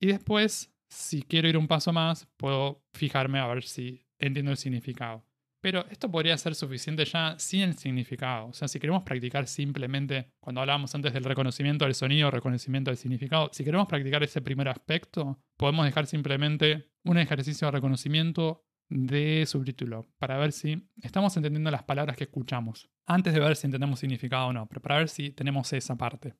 Y 0.00 0.08
después, 0.08 0.74
si 0.88 1.22
quiero 1.22 1.48
ir 1.48 1.56
un 1.56 1.68
paso 1.68 1.92
más, 1.92 2.26
puedo 2.36 2.84
fijarme 2.92 3.38
a 3.38 3.46
ver 3.46 3.62
si 3.62 4.08
entiendo 4.18 4.50
el 4.50 4.56
significado. 4.56 5.24
Pero 5.60 5.84
esto 5.90 6.10
podría 6.10 6.38
ser 6.38 6.54
suficiente 6.54 7.04
ya 7.04 7.38
sin 7.38 7.60
el 7.60 7.76
significado. 7.76 8.46
O 8.46 8.52
sea, 8.54 8.66
si 8.66 8.80
queremos 8.80 9.02
practicar 9.02 9.46
simplemente, 9.46 10.32
cuando 10.40 10.62
hablábamos 10.62 10.94
antes 10.94 11.12
del 11.12 11.24
reconocimiento 11.24 11.84
del 11.84 11.94
sonido, 11.94 12.30
reconocimiento 12.30 12.90
del 12.90 12.96
significado, 12.96 13.50
si 13.52 13.62
queremos 13.62 13.86
practicar 13.86 14.22
ese 14.22 14.40
primer 14.40 14.68
aspecto, 14.68 15.38
podemos 15.58 15.84
dejar 15.84 16.06
simplemente 16.06 16.90
un 17.04 17.18
ejercicio 17.18 17.66
de 17.66 17.72
reconocimiento 17.72 18.64
de 18.88 19.44
subtítulo 19.46 20.08
para 20.18 20.38
ver 20.38 20.52
si 20.52 20.88
estamos 21.02 21.36
entendiendo 21.36 21.70
las 21.70 21.84
palabras 21.84 22.16
que 22.16 22.24
escuchamos. 22.24 22.88
Antes 23.06 23.34
de 23.34 23.40
ver 23.40 23.54
si 23.54 23.66
entendemos 23.66 24.00
significado 24.00 24.48
o 24.48 24.52
no, 24.52 24.66
pero 24.66 24.80
para 24.80 24.96
ver 24.96 25.08
si 25.08 25.30
tenemos 25.30 25.72
esa 25.74 25.96
parte. 25.96 26.34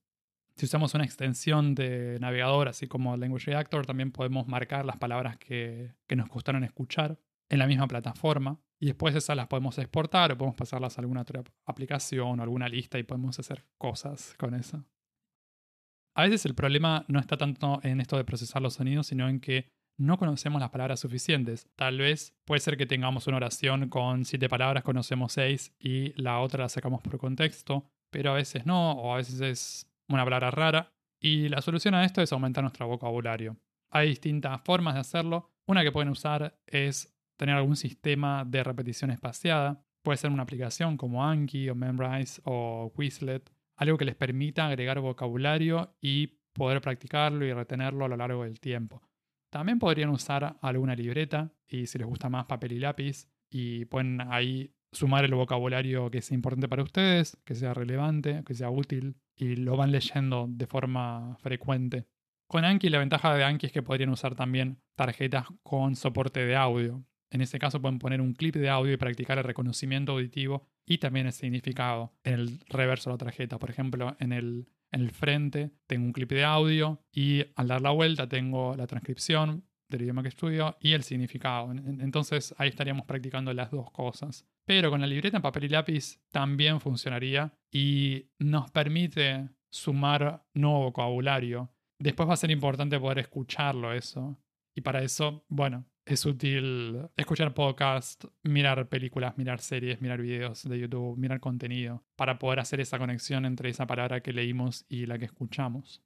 Si 0.56 0.64
usamos 0.64 0.94
una 0.94 1.04
extensión 1.04 1.74
de 1.74 2.18
navegador, 2.20 2.68
así 2.68 2.86
como 2.86 3.16
Language 3.16 3.50
Reactor, 3.50 3.86
también 3.86 4.12
podemos 4.12 4.48
marcar 4.48 4.84
las 4.84 4.96
palabras 4.96 5.36
que, 5.36 5.94
que 6.06 6.16
nos 6.16 6.28
gustaron 6.28 6.64
escuchar 6.64 7.18
en 7.48 7.58
la 7.58 7.66
misma 7.66 7.86
plataforma 7.86 8.60
y 8.80 8.86
después 8.86 9.14
esas 9.14 9.36
las 9.36 9.46
podemos 9.46 9.78
exportar 9.78 10.32
o 10.32 10.38
podemos 10.38 10.56
pasarlas 10.56 10.96
a 10.96 11.02
alguna 11.02 11.20
otra 11.20 11.44
aplicación 11.66 12.40
o 12.40 12.42
alguna 12.42 12.68
lista 12.68 12.98
y 12.98 13.02
podemos 13.02 13.38
hacer 13.38 13.64
cosas 13.76 14.34
con 14.38 14.54
eso. 14.54 14.82
A 16.16 16.24
veces 16.24 16.46
el 16.46 16.54
problema 16.54 17.04
no 17.06 17.20
está 17.20 17.36
tanto 17.36 17.80
en 17.82 18.00
esto 18.00 18.16
de 18.16 18.24
procesar 18.24 18.62
los 18.62 18.74
sonidos, 18.74 19.06
sino 19.06 19.28
en 19.28 19.38
que 19.38 19.68
no 19.98 20.18
conocemos 20.18 20.60
las 20.60 20.70
palabras 20.70 21.00
suficientes. 21.00 21.68
Tal 21.76 21.98
vez 21.98 22.34
puede 22.46 22.60
ser 22.60 22.78
que 22.78 22.86
tengamos 22.86 23.26
una 23.26 23.36
oración 23.36 23.90
con 23.90 24.24
siete 24.24 24.48
palabras, 24.48 24.82
conocemos 24.82 25.34
seis 25.34 25.74
y 25.78 26.14
la 26.20 26.40
otra 26.40 26.64
la 26.64 26.68
sacamos 26.70 27.02
por 27.02 27.18
contexto, 27.18 27.84
pero 28.10 28.32
a 28.32 28.34
veces 28.34 28.64
no, 28.64 28.92
o 28.92 29.12
a 29.12 29.18
veces 29.18 29.40
es 29.42 29.86
una 30.08 30.24
palabra 30.24 30.50
rara. 30.50 30.92
Y 31.20 31.50
la 31.50 31.60
solución 31.60 31.94
a 31.94 32.04
esto 32.04 32.22
es 32.22 32.32
aumentar 32.32 32.64
nuestro 32.64 32.88
vocabulario. 32.88 33.58
Hay 33.90 34.08
distintas 34.08 34.62
formas 34.62 34.94
de 34.94 35.00
hacerlo. 35.00 35.50
Una 35.66 35.82
que 35.82 35.92
pueden 35.92 36.08
usar 36.08 36.58
es 36.66 37.14
tener 37.40 37.56
algún 37.56 37.76
sistema 37.76 38.44
de 38.44 38.62
repetición 38.62 39.10
espaciada. 39.10 39.82
Puede 40.02 40.18
ser 40.18 40.30
una 40.30 40.42
aplicación 40.42 40.98
como 40.98 41.24
Anki 41.24 41.70
o 41.70 41.74
Memrise 41.74 42.42
o 42.44 42.92
Quizlet, 42.94 43.50
algo 43.76 43.96
que 43.96 44.04
les 44.04 44.14
permita 44.14 44.66
agregar 44.66 45.00
vocabulario 45.00 45.96
y 46.02 46.38
poder 46.52 46.82
practicarlo 46.82 47.46
y 47.46 47.52
retenerlo 47.54 48.04
a 48.04 48.08
lo 48.08 48.18
largo 48.18 48.44
del 48.44 48.60
tiempo. 48.60 49.00
También 49.50 49.78
podrían 49.78 50.10
usar 50.10 50.58
alguna 50.60 50.94
libreta 50.94 51.50
y 51.66 51.86
si 51.86 51.96
les 51.96 52.06
gusta 52.06 52.28
más 52.28 52.44
papel 52.44 52.72
y 52.72 52.78
lápiz 52.78 53.26
y 53.50 53.86
pueden 53.86 54.20
ahí 54.20 54.74
sumar 54.92 55.24
el 55.24 55.34
vocabulario 55.34 56.10
que 56.10 56.18
es 56.18 56.30
importante 56.32 56.68
para 56.68 56.82
ustedes, 56.82 57.38
que 57.46 57.54
sea 57.54 57.72
relevante, 57.72 58.42
que 58.44 58.52
sea 58.52 58.68
útil 58.68 59.16
y 59.34 59.56
lo 59.56 59.78
van 59.78 59.92
leyendo 59.92 60.46
de 60.46 60.66
forma 60.66 61.38
frecuente. 61.40 62.04
Con 62.46 62.66
Anki 62.66 62.90
la 62.90 62.98
ventaja 62.98 63.34
de 63.34 63.44
Anki 63.44 63.66
es 63.66 63.72
que 63.72 63.82
podrían 63.82 64.10
usar 64.10 64.34
también 64.34 64.82
tarjetas 64.94 65.46
con 65.62 65.96
soporte 65.96 66.44
de 66.44 66.54
audio. 66.54 67.02
En 67.30 67.40
este 67.40 67.58
caso 67.58 67.80
pueden 67.80 67.98
poner 67.98 68.20
un 68.20 68.34
clip 68.34 68.56
de 68.56 68.68
audio 68.68 68.92
y 68.92 68.96
practicar 68.96 69.38
el 69.38 69.44
reconocimiento 69.44 70.12
auditivo 70.12 70.66
y 70.84 70.98
también 70.98 71.26
el 71.26 71.32
significado 71.32 72.12
en 72.24 72.34
el 72.34 72.60
reverso 72.68 73.10
de 73.10 73.14
la 73.14 73.18
tarjeta. 73.18 73.58
Por 73.58 73.70
ejemplo, 73.70 74.16
en 74.18 74.32
el, 74.32 74.68
en 74.90 75.00
el 75.00 75.10
frente 75.10 75.70
tengo 75.86 76.06
un 76.06 76.12
clip 76.12 76.30
de 76.30 76.44
audio 76.44 77.00
y 77.12 77.44
al 77.54 77.68
dar 77.68 77.80
la 77.80 77.90
vuelta 77.90 78.28
tengo 78.28 78.74
la 78.76 78.86
transcripción 78.86 79.64
del 79.88 80.02
idioma 80.02 80.22
que 80.22 80.28
estudio 80.28 80.76
y 80.80 80.92
el 80.92 81.02
significado. 81.02 81.70
Entonces 81.72 82.54
ahí 82.58 82.68
estaríamos 82.68 83.06
practicando 83.06 83.52
las 83.52 83.70
dos 83.70 83.90
cosas. 83.90 84.46
Pero 84.64 84.90
con 84.90 85.00
la 85.00 85.06
libreta 85.06 85.36
en 85.36 85.42
papel 85.42 85.64
y 85.64 85.68
lápiz 85.68 86.20
también 86.30 86.80
funcionaría 86.80 87.52
y 87.70 88.26
nos 88.38 88.70
permite 88.70 89.50
sumar 89.68 90.44
nuevo 90.54 90.84
vocabulario. 90.84 91.70
Después 91.98 92.28
va 92.28 92.34
a 92.34 92.38
ser 92.38 92.50
importante 92.50 92.98
poder 92.98 93.18
escucharlo 93.18 93.92
eso. 93.92 94.38
Y 94.74 94.80
para 94.80 95.02
eso, 95.02 95.44
bueno, 95.48 95.86
es 96.14 96.26
útil 96.26 97.08
escuchar 97.16 97.54
podcasts, 97.54 98.28
mirar 98.42 98.88
películas, 98.88 99.36
mirar 99.38 99.60
series, 99.60 100.00
mirar 100.00 100.20
videos 100.20 100.68
de 100.68 100.78
YouTube, 100.78 101.16
mirar 101.16 101.40
contenido, 101.40 102.04
para 102.16 102.38
poder 102.38 102.60
hacer 102.60 102.80
esa 102.80 102.98
conexión 102.98 103.44
entre 103.44 103.70
esa 103.70 103.86
palabra 103.86 104.20
que 104.20 104.32
leímos 104.32 104.86
y 104.88 105.06
la 105.06 105.18
que 105.18 105.26
escuchamos. 105.26 106.02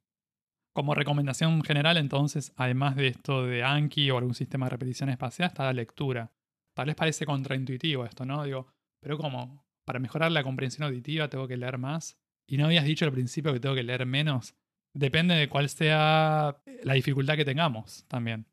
Como 0.73 0.93
recomendación 0.93 1.63
general, 1.63 1.97
entonces, 1.97 2.53
además 2.57 2.95
de 2.95 3.07
esto 3.07 3.45
de 3.45 3.63
Anki 3.63 4.11
o 4.11 4.17
algún 4.17 4.35
sistema 4.35 4.65
de 4.65 4.71
repetición 4.71 5.09
espacial, 5.09 5.47
está 5.47 5.63
la 5.63 5.73
lectura. 5.73 6.31
Tal 6.73 6.87
vez 6.87 6.95
parece 6.95 7.25
contraintuitivo 7.25 8.05
esto, 8.05 8.25
¿no? 8.25 8.43
Digo, 8.43 8.67
pero 8.99 9.17
como 9.17 9.65
para 9.85 9.99
mejorar 9.99 10.31
la 10.31 10.43
comprensión 10.43 10.85
auditiva 10.85 11.29
tengo 11.29 11.47
que 11.47 11.57
leer 11.57 11.77
más. 11.77 12.17
Y 12.47 12.57
no 12.57 12.65
habías 12.65 12.85
dicho 12.85 13.05
al 13.05 13.11
principio 13.11 13.53
que 13.53 13.59
tengo 13.59 13.75
que 13.75 13.83
leer 13.83 14.05
menos. 14.05 14.55
Depende 14.93 15.35
de 15.35 15.47
cuál 15.49 15.69
sea 15.69 16.57
la 16.83 16.93
dificultad 16.93 17.35
que 17.35 17.45
tengamos 17.45 18.05
también. 18.07 18.45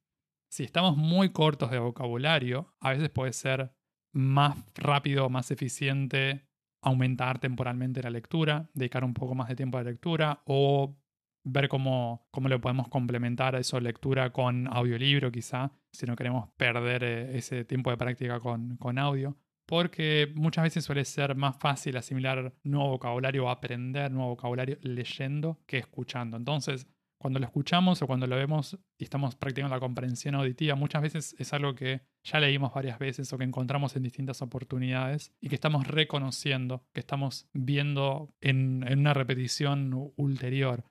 Si 0.52 0.64
estamos 0.64 0.98
muy 0.98 1.30
cortos 1.30 1.70
de 1.70 1.78
vocabulario, 1.78 2.74
a 2.78 2.90
veces 2.90 3.08
puede 3.08 3.32
ser 3.32 3.72
más 4.12 4.62
rápido, 4.74 5.30
más 5.30 5.50
eficiente 5.50 6.46
aumentar 6.82 7.38
temporalmente 7.38 8.02
la 8.02 8.10
lectura, 8.10 8.68
dedicar 8.74 9.02
un 9.02 9.14
poco 9.14 9.34
más 9.34 9.48
de 9.48 9.56
tiempo 9.56 9.78
a 9.78 9.82
la 9.82 9.92
lectura 9.92 10.42
o 10.44 10.94
ver 11.42 11.68
cómo, 11.68 12.28
cómo 12.30 12.50
le 12.50 12.58
podemos 12.58 12.88
complementar 12.88 13.56
a 13.56 13.60
eso 13.60 13.80
lectura 13.80 14.30
con 14.30 14.68
audiolibro 14.68 15.32
quizá, 15.32 15.72
si 15.90 16.04
no 16.04 16.16
queremos 16.16 16.50
perder 16.58 17.02
eh, 17.02 17.38
ese 17.38 17.64
tiempo 17.64 17.90
de 17.90 17.96
práctica 17.96 18.38
con, 18.38 18.76
con 18.76 18.98
audio. 18.98 19.34
Porque 19.64 20.34
muchas 20.34 20.64
veces 20.64 20.84
suele 20.84 21.06
ser 21.06 21.34
más 21.34 21.56
fácil 21.56 21.96
asimilar 21.96 22.52
nuevo 22.62 22.90
vocabulario 22.90 23.46
o 23.46 23.48
aprender 23.48 24.10
nuevo 24.10 24.28
vocabulario 24.32 24.76
leyendo 24.82 25.62
que 25.64 25.78
escuchando. 25.78 26.36
Entonces, 26.36 26.86
cuando 27.22 27.38
lo 27.38 27.46
escuchamos 27.46 28.02
o 28.02 28.08
cuando 28.08 28.26
lo 28.26 28.34
vemos 28.34 28.76
y 28.98 29.04
estamos 29.04 29.36
practicando 29.36 29.72
la 29.72 29.80
comprensión 29.80 30.34
auditiva, 30.34 30.74
muchas 30.74 31.02
veces 31.02 31.36
es 31.38 31.52
algo 31.52 31.76
que 31.76 32.02
ya 32.24 32.40
leímos 32.40 32.74
varias 32.74 32.98
veces 32.98 33.32
o 33.32 33.38
que 33.38 33.44
encontramos 33.44 33.94
en 33.94 34.02
distintas 34.02 34.42
oportunidades 34.42 35.32
y 35.40 35.48
que 35.48 35.54
estamos 35.54 35.86
reconociendo, 35.86 36.84
que 36.92 36.98
estamos 36.98 37.48
viendo 37.52 38.34
en, 38.40 38.84
una 38.98 39.14
repetición 39.14 40.12
ulterior. 40.16 40.84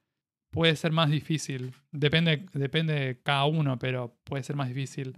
Puede 0.51 0.77
ser 0.77 0.93
más 0.93 1.09
difícil, 1.09 1.75
depende, 1.91 2.45
depende 2.53 2.93
de 2.93 3.21
cada 3.21 3.43
uno, 3.43 3.77
pero 3.77 4.17
puede 4.23 4.43
ser 4.43 4.55
más 4.55 4.69
difícil 4.69 5.17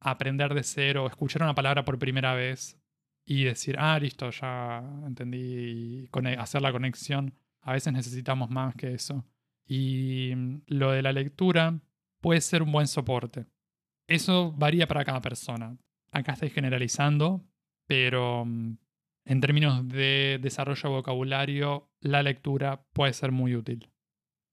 aprender 0.00 0.54
de 0.54 0.62
cero, 0.62 1.06
escuchar 1.06 1.42
una 1.42 1.54
palabra 1.54 1.84
por 1.84 1.98
primera 1.98 2.32
vez 2.32 2.80
y 3.26 3.44
decir, 3.44 3.76
ah, 3.78 3.98
listo, 3.98 4.30
ya 4.30 4.82
entendí, 5.06 6.08
y 6.08 6.10
hacer 6.38 6.62
la 6.62 6.72
conexión. 6.72 7.34
A 7.60 7.74
veces 7.74 7.92
necesitamos 7.92 8.48
más 8.48 8.74
que 8.74 8.94
eso. 8.94 9.26
Y 9.66 10.32
mm, 10.34 10.62
lo 10.66 10.92
de 10.92 11.02
la 11.02 11.12
lectura 11.12 11.80
puede 12.20 12.40
ser 12.40 12.62
un 12.62 12.72
buen 12.72 12.86
soporte. 12.86 13.46
Eso 14.06 14.52
varía 14.52 14.86
para 14.86 15.04
cada 15.04 15.20
persona. 15.20 15.76
Acá 16.12 16.32
estoy 16.32 16.50
generalizando, 16.50 17.44
pero 17.86 18.44
mm, 18.44 18.76
en 19.26 19.40
términos 19.40 19.88
de 19.88 20.38
desarrollo 20.40 20.90
vocabulario, 20.90 21.90
la 22.00 22.22
lectura 22.22 22.84
puede 22.92 23.12
ser 23.14 23.32
muy 23.32 23.56
útil. 23.56 23.90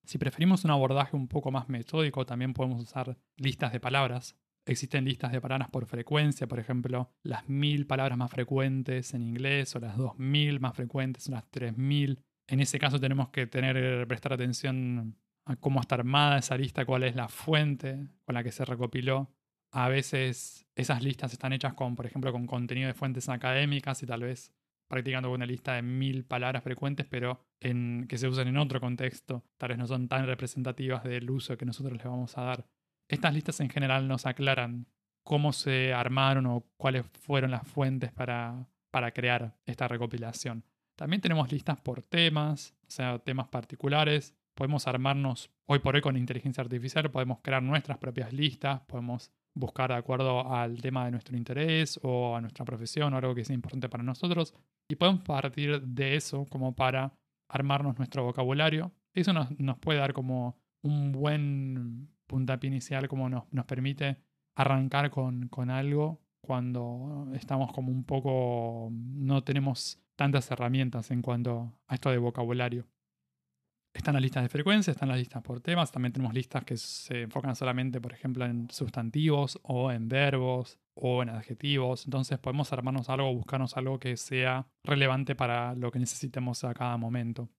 Si 0.04 0.17
preferimos 0.17 0.63
un 0.65 0.71
abordaje 0.71 1.15
un 1.15 1.28
poco 1.28 1.52
más 1.52 1.69
metódico, 1.69 2.26
también 2.26 2.54
podemos 2.54 2.82
usar 2.82 3.17
listas 3.38 3.71
de 3.71 3.80
palabras. 3.80 4.38
Existen 4.65 5.06
listas 5.06 5.32
de 5.32 5.41
palabras 5.41 5.69
por 5.69 5.86
frecuencia, 5.86 6.47
por 6.47 6.60
ejemplo, 6.60 7.12
las 7.24 7.50
mil 7.50 7.86
palabras 7.86 8.17
más 8.17 8.32
frecuentes 8.32 9.13
en 9.13 9.24
inglés 9.24 9.76
o 9.76 9.80
las 9.80 9.97
dos 9.97 10.17
mil 10.17 10.60
más 10.60 10.76
frecuentes 10.76 11.28
o 11.28 11.32
las 11.32 11.50
tres 11.50 11.78
mil. 11.78 12.19
En 12.52 12.60
ese 12.60 12.80
caso 12.80 13.00
tenemos 13.00 13.30
que 13.30 13.48
tener, 13.48 14.06
prestar 14.08 14.34
atención 14.34 15.16
a 15.46 15.56
cómo 15.56 15.80
está 15.80 15.96
armada 15.96 16.38
esa 16.38 16.58
lista, 16.58 16.86
cuál 16.86 17.04
es 17.04 17.16
la 17.16 17.30
fuente 17.30 18.10
con 18.26 18.36
la 18.36 18.44
que 18.44 18.52
se 18.52 18.66
recopiló. 18.66 19.32
A 19.72 19.88
veces 19.88 20.68
esas 20.76 21.02
listas 21.02 21.32
están 21.32 21.54
hechas 21.54 21.74
con, 21.76 21.96
por 21.96 22.06
ejemplo, 22.06 22.30
con 22.34 22.46
contenido 22.48 22.88
de 22.88 22.94
fuentes 22.94 23.30
académicas 23.30 24.04
y 24.04 24.06
tal 24.06 24.24
vez 24.24 24.52
practicando 24.90 25.32
una 25.32 25.46
lista 25.46 25.76
de 25.76 25.82
mil 25.82 26.26
palabras 26.26 26.62
frecuentes, 26.62 27.06
pero 27.10 27.42
en, 27.62 28.06
que 28.10 28.18
se 28.18 28.28
usan 28.28 28.50
en 28.50 28.58
otro 28.58 28.82
contexto. 28.82 29.46
Tal 29.58 29.70
vez 29.70 29.78
no 29.78 29.88
son 29.88 30.10
tan 30.10 30.26
representativas 30.26 31.06
del 31.06 31.32
uso 31.32 31.56
que 31.56 31.66
nosotros 31.66 31.94
les 31.94 32.04
vamos 32.04 32.38
a 32.38 32.42
dar. 32.42 32.68
Estas 33.08 33.34
listas 33.34 33.62
en 33.62 33.70
general 33.70 34.10
nos 34.10 34.26
aclaran 34.26 34.88
cómo 35.24 35.54
se 35.54 35.94
armaron 35.94 36.48
o 36.48 36.66
cuáles 36.76 37.06
fueron 37.14 37.52
las 37.52 37.66
fuentes 37.66 38.12
para, 38.12 38.68
para 38.92 39.14
crear 39.14 39.56
esta 39.66 39.88
recopilación. 39.88 40.66
También 41.02 41.20
tenemos 41.20 41.52
listas 41.52 41.80
por 41.80 42.04
temas, 42.04 42.76
o 42.86 42.92
sea, 42.92 43.18
temas 43.18 43.48
particulares. 43.48 44.36
Podemos 44.54 44.88
armarnos 44.88 45.50
hoy 45.66 45.80
por 45.80 45.96
hoy 45.96 46.02
con 46.02 46.16
inteligencia 46.16 46.62
artificial, 46.62 47.10
podemos 47.10 47.40
crear 47.42 47.64
nuestras 47.64 47.98
propias 47.98 48.32
listas, 48.32 48.82
podemos 48.82 49.32
buscar 49.56 49.90
de 49.90 49.96
acuerdo 49.96 50.54
al 50.54 50.80
tema 50.80 51.06
de 51.06 51.10
nuestro 51.10 51.36
interés 51.36 52.00
o 52.04 52.36
a 52.36 52.42
nuestra 52.42 52.66
profesión 52.66 53.16
o 53.16 53.18
algo 53.18 53.34
que 53.34 53.44
sea 53.44 53.56
importante 53.56 53.90
para 53.90 54.04
nosotros. 54.04 54.54
Y 54.88 54.96
podemos 54.96 55.24
partir 55.24 55.82
de 55.82 56.16
eso 56.16 56.46
como 56.46 56.76
para 56.76 57.12
armarnos 57.50 57.98
nuestro 57.98 58.24
vocabulario. 58.24 58.92
Eso 59.16 59.34
nos, 59.34 59.80
puede 59.80 59.98
dar 59.98 60.14
como 60.14 60.56
un 60.84 61.12
buen 61.12 62.10
puntapié 62.28 62.68
inicial, 62.68 63.08
como 63.08 63.28
nos, 63.28 63.52
nos 63.52 63.66
permite 63.66 64.18
arrancar 64.56 65.10
con, 65.10 65.48
con 65.48 65.72
algo 65.72 66.22
cuando 66.42 67.30
estamos 67.34 67.72
como 67.72 67.92
un 67.92 68.04
poco, 68.04 68.90
no 68.92 69.44
tenemos 69.44 70.01
tantas 70.15 70.50
herramientas 70.52 71.12
en 71.12 71.21
cuanto 71.21 71.74
a 71.88 71.95
esto 71.95 72.10
de 72.10 72.17
vocabulario. 72.17 72.88
Están 73.93 74.13
las 74.13 74.21
listas 74.21 74.43
de 74.43 74.50
frecuencia, 74.50 74.91
están 74.91 75.10
las 75.10 75.17
listas 75.17 75.43
por 75.43 75.60
temas, 75.60 75.91
también 75.91 76.13
tenemos 76.13 76.34
listas 76.34 76.63
que 76.63 76.78
se 76.78 77.24
enfocan 77.24 77.56
solamente, 77.56 78.00
por 78.00 78.13
ejemplo, 78.13 78.45
en 78.45 78.69
sustantivos 78.69 79.60
o 79.63 79.91
en 79.91 80.08
verbos 80.08 80.80
o 80.93 81.21
en 81.21 81.30
adjetivos. 81.30 82.06
Entonces 82.06 82.39
podemos 82.39 82.71
armarnos 82.71 83.10
algo, 83.10 83.34
buscarnos 83.34 83.76
algo 83.76 84.00
que 84.00 84.15
sea 84.15 84.65
relevante 84.84 85.36
para 85.36 85.76
lo 85.76 85.91
que 85.91 86.00
necesitemos 86.00 86.63
a 86.63 86.74
cada 86.74 86.95
momento. 86.95 87.50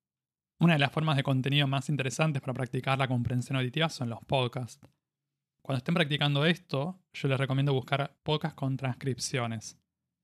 Una 0.59 0.75
de 0.75 0.79
las 0.79 0.93
formas 0.93 1.17
de 1.17 1.23
contenido 1.23 1.67
más 1.67 1.89
interesantes 1.91 2.41
para 2.41 2.55
practicar 2.55 2.99
la 2.99 3.09
comprensión 3.09 3.57
auditiva 3.59 3.89
son 3.89 4.09
los 4.09 4.21
podcasts. 4.25 4.89
Cuando 5.61 5.79
estén 5.79 5.95
practicando 5.95 6.47
esto, 6.47 6.99
yo 7.13 7.29
les 7.29 7.39
recomiendo 7.39 7.75
buscar 7.75 8.17
podcasts 8.23 8.57
con 8.57 8.77
transcripciones. 8.77 9.82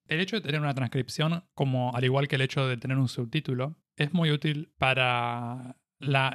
El 0.09 0.21
hecho 0.21 0.37
de 0.37 0.43
tener 0.43 0.61
una 0.61 0.75
transcripción, 0.75 1.45
como 1.55 1.95
al 1.95 2.03
igual 2.03 2.29
que 2.29 2.37
el 2.37 2.43
hecho 2.43 2.67
de 2.67 2.79
tener 2.79 2.97
un 2.97 3.09
subtítulo, 3.09 3.77
es 3.95 4.15
muy 4.15 4.31
útil 4.31 4.73
para 4.79 5.77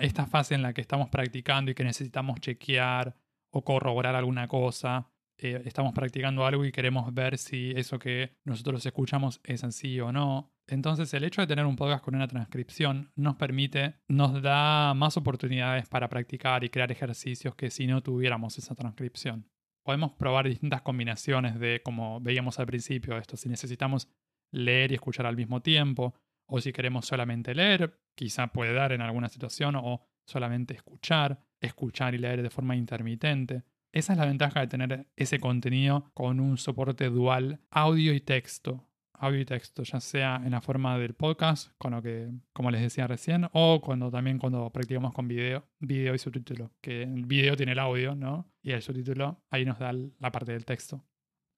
esta 0.01 0.27
fase 0.27 0.53
en 0.53 0.61
la 0.61 0.73
que 0.73 0.81
estamos 0.81 1.09
practicando 1.09 1.71
y 1.71 1.73
que 1.75 1.83
necesitamos 1.83 2.39
chequear 2.39 3.15
o 3.49 3.63
corroborar 3.63 4.15
alguna 4.15 4.47
cosa. 4.47 5.09
Eh, 5.39 5.63
estamos 5.65 5.93
practicando 5.93 6.45
algo 6.45 6.63
y 6.65 6.71
queremos 6.71 7.11
ver 7.15 7.39
si 7.39 7.71
eso 7.75 7.97
que 7.97 8.35
nosotros 8.43 8.85
escuchamos 8.85 9.41
es 9.43 9.63
así 9.63 9.99
o 9.99 10.11
no. 10.11 10.53
Entonces 10.67 11.11
el 11.15 11.23
hecho 11.23 11.41
de 11.41 11.47
tener 11.47 11.65
un 11.65 11.75
podcast 11.75 12.03
con 12.03 12.13
una 12.15 12.27
transcripción 12.27 13.11
nos 13.15 13.35
permite, 13.37 13.95
nos 14.07 14.39
da 14.43 14.93
más 14.93 15.17
oportunidades 15.17 15.87
para 15.89 16.09
practicar 16.09 16.63
y 16.63 16.69
crear 16.69 16.91
ejercicios 16.91 17.55
que 17.55 17.71
si 17.71 17.87
no 17.87 18.03
tuviéramos 18.03 18.57
esa 18.59 18.75
transcripción. 18.75 19.49
Podemos 19.83 20.13
probar 20.13 20.47
distintas 20.47 20.81
combinaciones 20.81 21.59
de, 21.59 21.81
como 21.83 22.19
veíamos 22.21 22.59
al 22.59 22.65
principio, 22.65 23.17
esto, 23.17 23.37
si 23.37 23.49
necesitamos 23.49 24.07
leer 24.51 24.91
y 24.91 24.95
escuchar 24.95 25.25
al 25.25 25.35
mismo 25.35 25.61
tiempo, 25.61 26.15
o 26.45 26.61
si 26.61 26.71
queremos 26.71 27.05
solamente 27.05 27.53
leer, 27.53 27.99
quizá 28.15 28.47
puede 28.47 28.73
dar 28.73 28.91
en 28.91 29.01
alguna 29.01 29.29
situación, 29.29 29.75
o 29.75 30.01
solamente 30.25 30.73
escuchar, 30.73 31.39
escuchar 31.59 32.15
y 32.15 32.17
leer 32.17 32.41
de 32.41 32.49
forma 32.49 32.75
intermitente. 32.75 33.63
Esa 33.91 34.13
es 34.13 34.19
la 34.19 34.25
ventaja 34.25 34.61
de 34.61 34.67
tener 34.67 35.07
ese 35.15 35.39
contenido 35.39 36.11
con 36.13 36.39
un 36.39 36.57
soporte 36.57 37.09
dual 37.09 37.59
audio 37.69 38.13
y 38.13 38.21
texto 38.21 38.87
audio 39.23 39.39
y 39.39 39.45
texto, 39.45 39.83
ya 39.83 39.99
sea 39.99 40.41
en 40.43 40.51
la 40.51 40.61
forma 40.61 40.97
del 40.97 41.13
podcast, 41.13 41.71
con 41.77 41.93
lo 41.93 42.01
que, 42.01 42.29
como 42.51 42.71
les 42.71 42.81
decía 42.81 43.07
recién, 43.07 43.47
o 43.53 43.79
cuando 43.81 44.11
también 44.11 44.37
cuando 44.37 44.69
practicamos 44.69 45.13
con 45.13 45.27
video, 45.27 45.65
video 45.79 46.13
y 46.13 46.19
subtítulo, 46.19 46.71
que 46.81 47.03
el 47.03 47.25
video 47.25 47.55
tiene 47.55 47.71
el 47.71 47.79
audio, 47.79 48.15
¿no? 48.15 48.51
Y 48.61 48.71
el 48.71 48.81
subtítulo 48.81 49.41
ahí 49.49 49.63
nos 49.65 49.79
da 49.79 49.93
la 49.93 50.31
parte 50.31 50.51
del 50.51 50.65
texto. 50.65 51.05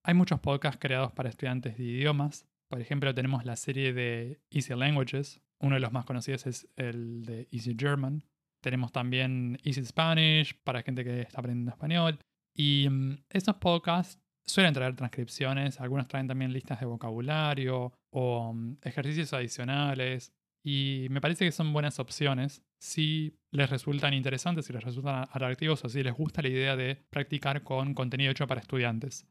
Hay 0.04 0.14
muchos 0.14 0.40
podcasts 0.40 0.80
creados 0.80 1.12
para 1.14 1.30
estudiantes 1.30 1.78
de 1.78 1.84
idiomas. 1.84 2.48
Por 2.70 2.80
ejemplo, 2.80 3.14
tenemos 3.16 3.46
la 3.46 3.56
serie 3.56 3.94
de 3.94 4.40
Easy 4.52 4.76
Languages. 4.76 5.42
Uno 5.60 5.76
de 5.76 5.82
los 5.82 5.92
más 5.92 6.06
conocidos 6.06 6.46
es 6.46 6.68
el 6.76 7.26
de 7.26 7.48
Easy 7.52 7.76
German. 7.78 8.24
Tenemos 8.62 8.92
también 8.92 9.58
Easy 9.64 9.84
Spanish 9.84 10.56
para 10.64 10.84
gente 10.84 11.04
que 11.04 11.22
está 11.22 11.40
aprendiendo 11.40 11.72
español. 11.72 12.20
Y 12.54 12.88
mm, 12.90 13.24
esos 13.30 13.56
podcasts 13.56 14.22
Suelen 14.48 14.74
traer 14.74 14.96
transcripciones, 14.96 15.82
algunos 15.82 16.08
traen 16.08 16.28
también 16.28 16.54
listas 16.54 16.80
de 16.80 16.86
vocabulario 16.86 17.94
o 18.12 18.54
mm, 18.54 18.78
ejercicios 18.84 19.34
adicionales 19.34 20.34
y 20.64 21.08
me 21.10 21.22
parece 21.22 21.46
que 21.46 21.52
son 21.52 21.74
buenas 21.74 22.00
opciones 22.00 22.64
si 22.80 23.40
les 23.52 23.70
resultan 23.70 24.14
interesantes, 24.14 24.66
si 24.66 24.74
les 24.74 24.84
resultan 24.84 25.24
atractivos 25.32 25.84
o 25.84 25.90
si 25.90 26.04
les 26.04 26.14
gusta 26.14 26.42
la 26.42 26.50
idea 26.50 26.76
de 26.76 26.96
practicar 27.10 27.64
con 27.64 27.94
contenido 27.94 28.32
hecho 28.32 28.48
para 28.48 28.62
estudiantes. 28.62 29.28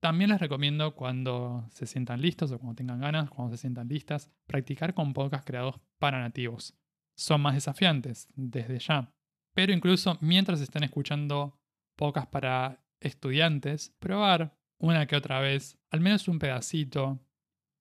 También 0.00 0.30
les 0.30 0.40
recomiendo 0.40 0.96
cuando 0.96 1.64
se 1.70 1.86
sientan 1.86 2.20
listos 2.20 2.50
o 2.50 2.58
cuando 2.58 2.74
tengan 2.74 3.00
ganas, 3.00 3.30
cuando 3.30 3.56
se 3.56 3.60
sientan 3.60 3.86
listas, 3.86 4.30
practicar 4.48 4.94
con 4.94 5.12
podcasts 5.12 5.46
creados 5.46 5.76
para 5.98 6.18
nativos. 6.18 6.74
Son 7.16 7.40
más 7.40 7.54
desafiantes 7.54 8.26
desde 8.34 8.80
ya. 8.80 9.12
Pero 9.54 9.72
incluso 9.72 10.18
mientras 10.20 10.60
estén 10.60 10.82
escuchando 10.82 11.60
podcasts 11.96 12.30
para 12.32 12.81
estudiantes, 13.02 13.94
probar 13.98 14.56
una 14.78 15.06
que 15.06 15.16
otra 15.16 15.40
vez, 15.40 15.78
al 15.90 16.00
menos 16.00 16.28
un 16.28 16.38
pedacito, 16.38 17.20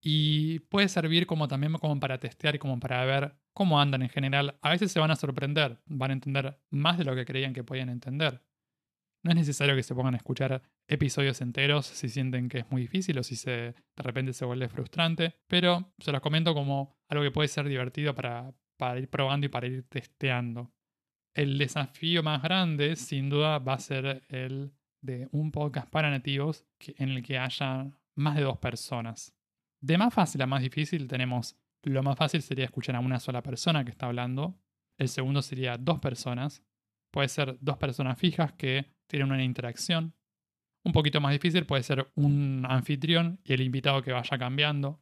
y 0.01 0.59
puede 0.59 0.89
servir 0.89 1.27
como 1.27 1.47
también 1.47 1.73
como 1.73 1.99
para 1.99 2.17
testear 2.17 2.55
y 2.55 2.59
como 2.59 2.79
para 2.79 3.05
ver 3.05 3.35
cómo 3.53 3.79
andan 3.79 4.01
en 4.01 4.09
general. 4.09 4.57
A 4.61 4.71
veces 4.71 4.91
se 4.91 4.99
van 4.99 5.11
a 5.11 5.15
sorprender, 5.15 5.79
van 5.85 6.11
a 6.11 6.13
entender 6.13 6.59
más 6.69 6.97
de 6.97 7.05
lo 7.05 7.15
que 7.15 7.25
creían 7.25 7.53
que 7.53 7.63
podían 7.63 7.89
entender. 7.89 8.41
No 9.23 9.29
es 9.31 9.37
necesario 9.37 9.75
que 9.75 9.83
se 9.83 9.93
pongan 9.93 10.15
a 10.15 10.17
escuchar 10.17 10.63
episodios 10.87 11.41
enteros 11.41 11.85
si 11.85 12.09
sienten 12.09 12.49
que 12.49 12.59
es 12.59 12.71
muy 12.71 12.81
difícil 12.81 13.19
o 13.19 13.23
si 13.23 13.35
se, 13.35 13.51
de 13.51 13.75
repente 14.03 14.33
se 14.33 14.45
vuelve 14.45 14.67
frustrante, 14.67 15.35
pero 15.47 15.93
se 15.99 16.11
los 16.11 16.21
comento 16.21 16.55
como 16.55 16.97
algo 17.07 17.23
que 17.23 17.31
puede 17.31 17.47
ser 17.47 17.67
divertido 17.67 18.15
para, 18.15 18.51
para 18.77 18.99
ir 18.99 19.07
probando 19.07 19.45
y 19.45 19.49
para 19.49 19.67
ir 19.67 19.83
testeando. 19.87 20.73
El 21.35 21.59
desafío 21.59 22.23
más 22.23 22.41
grande, 22.41 22.95
sin 22.95 23.29
duda, 23.29 23.59
va 23.59 23.75
a 23.75 23.79
ser 23.79 24.23
el 24.29 24.73
de 25.01 25.27
un 25.31 25.51
podcast 25.51 25.89
para 25.89 26.09
nativos 26.09 26.65
en 26.97 27.09
el 27.09 27.23
que 27.23 27.37
haya 27.37 27.91
más 28.15 28.35
de 28.35 28.43
dos 28.43 28.57
personas. 28.57 29.33
De 29.81 29.97
más 29.97 30.13
fácil 30.13 30.41
a 30.41 30.47
más 30.47 30.61
difícil 30.61 31.07
tenemos, 31.07 31.57
lo 31.83 32.03
más 32.03 32.17
fácil 32.17 32.41
sería 32.41 32.65
escuchar 32.65 32.95
a 32.95 32.99
una 32.99 33.19
sola 33.19 33.41
persona 33.41 33.83
que 33.83 33.91
está 33.91 34.05
hablando, 34.05 34.59
el 34.97 35.09
segundo 35.09 35.41
sería 35.41 35.77
dos 35.77 35.99
personas, 35.99 36.63
puede 37.11 37.27
ser 37.27 37.57
dos 37.59 37.77
personas 37.77 38.19
fijas 38.19 38.53
que 38.53 38.85
tienen 39.07 39.31
una 39.31 39.43
interacción, 39.43 40.13
un 40.83 40.93
poquito 40.93 41.19
más 41.19 41.31
difícil 41.31 41.65
puede 41.65 41.83
ser 41.83 42.11
un 42.15 42.65
anfitrión 42.67 43.39
y 43.43 43.53
el 43.53 43.61
invitado 43.61 44.01
que 44.01 44.11
vaya 44.11 44.37
cambiando, 44.37 45.01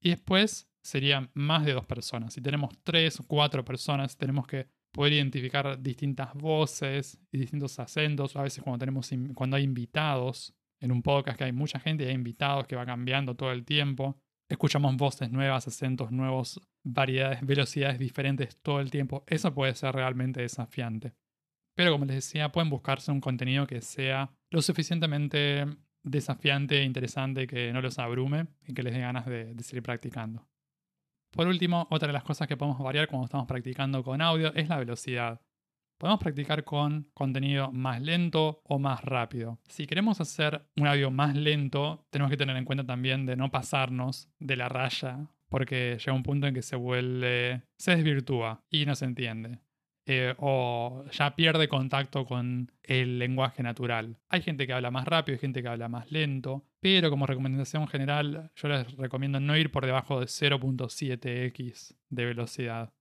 y 0.00 0.10
después 0.10 0.70
serían 0.82 1.30
más 1.34 1.64
de 1.64 1.72
dos 1.72 1.86
personas. 1.86 2.34
Si 2.34 2.40
tenemos 2.40 2.70
tres 2.82 3.20
o 3.20 3.26
cuatro 3.26 3.64
personas, 3.64 4.16
tenemos 4.16 4.46
que 4.46 4.68
poder 4.98 5.12
identificar 5.12 5.80
distintas 5.80 6.34
voces 6.34 7.20
y 7.30 7.38
distintos 7.38 7.78
acentos. 7.78 8.34
A 8.34 8.42
veces 8.42 8.64
cuando, 8.64 8.80
tenemos, 8.80 9.08
cuando 9.32 9.56
hay 9.56 9.62
invitados 9.62 10.52
en 10.80 10.90
un 10.90 11.04
podcast 11.04 11.38
que 11.38 11.44
hay 11.44 11.52
mucha 11.52 11.78
gente 11.78 12.02
y 12.02 12.08
hay 12.08 12.14
invitados 12.14 12.66
que 12.66 12.74
va 12.74 12.84
cambiando 12.84 13.36
todo 13.36 13.52
el 13.52 13.64
tiempo. 13.64 14.20
Escuchamos 14.48 14.96
voces 14.96 15.30
nuevas, 15.30 15.68
acentos 15.68 16.10
nuevos, 16.10 16.60
variedades, 16.82 17.46
velocidades 17.46 18.00
diferentes 18.00 18.56
todo 18.60 18.80
el 18.80 18.90
tiempo. 18.90 19.22
Eso 19.28 19.54
puede 19.54 19.72
ser 19.76 19.94
realmente 19.94 20.40
desafiante. 20.40 21.12
Pero 21.76 21.92
como 21.92 22.04
les 22.04 22.16
decía, 22.16 22.50
pueden 22.50 22.68
buscarse 22.68 23.12
un 23.12 23.20
contenido 23.20 23.68
que 23.68 23.80
sea 23.80 24.32
lo 24.50 24.60
suficientemente 24.62 25.64
desafiante 26.02 26.80
e 26.80 26.82
interesante 26.82 27.46
que 27.46 27.72
no 27.72 27.80
los 27.80 28.00
abrume 28.00 28.48
y 28.66 28.74
que 28.74 28.82
les 28.82 28.94
dé 28.94 28.98
ganas 28.98 29.26
de 29.26 29.54
seguir 29.60 29.84
practicando. 29.84 30.48
Por 31.30 31.46
último, 31.46 31.86
otra 31.90 32.08
de 32.08 32.14
las 32.14 32.24
cosas 32.24 32.48
que 32.48 32.56
podemos 32.56 32.78
variar 32.78 33.08
cuando 33.08 33.26
estamos 33.26 33.46
practicando 33.46 34.02
con 34.02 34.20
audio 34.20 34.52
es 34.54 34.68
la 34.68 34.78
velocidad. 34.78 35.40
Podemos 35.98 36.20
practicar 36.20 36.64
con 36.64 37.10
contenido 37.12 37.72
más 37.72 38.00
lento 38.00 38.60
o 38.64 38.78
más 38.78 39.02
rápido. 39.04 39.58
Si 39.68 39.86
queremos 39.86 40.20
hacer 40.20 40.64
un 40.76 40.86
audio 40.86 41.10
más 41.10 41.34
lento, 41.34 42.06
tenemos 42.10 42.30
que 42.30 42.36
tener 42.36 42.56
en 42.56 42.64
cuenta 42.64 42.84
también 42.84 43.26
de 43.26 43.36
no 43.36 43.50
pasarnos 43.50 44.30
de 44.38 44.56
la 44.56 44.68
raya, 44.68 45.28
porque 45.48 45.98
llega 45.98 46.12
un 46.12 46.22
punto 46.22 46.46
en 46.46 46.54
que 46.54 46.62
se 46.62 46.76
vuelve, 46.76 47.62
se 47.78 47.96
desvirtúa 47.96 48.62
y 48.70 48.86
no 48.86 48.94
se 48.94 49.06
entiende. 49.06 49.58
Eh, 50.10 50.34
o 50.38 51.04
ya 51.12 51.36
pierde 51.36 51.68
contacto 51.68 52.24
con 52.24 52.72
el 52.82 53.18
lenguaje 53.18 53.62
natural. 53.62 54.16
Hay 54.30 54.40
gente 54.40 54.66
que 54.66 54.72
habla 54.72 54.90
más 54.90 55.06
rápido, 55.06 55.34
hay 55.34 55.38
gente 55.38 55.60
que 55.60 55.68
habla 55.68 55.90
más 55.90 56.10
lento, 56.10 56.64
pero 56.80 57.10
como 57.10 57.26
recomendación 57.26 57.86
general 57.88 58.50
yo 58.56 58.68
les 58.68 58.90
recomiendo 58.96 59.38
no 59.38 59.54
ir 59.54 59.70
por 59.70 59.84
debajo 59.84 60.18
de 60.18 60.24
0.7x 60.24 61.94
de 62.08 62.24
velocidad. 62.24 62.94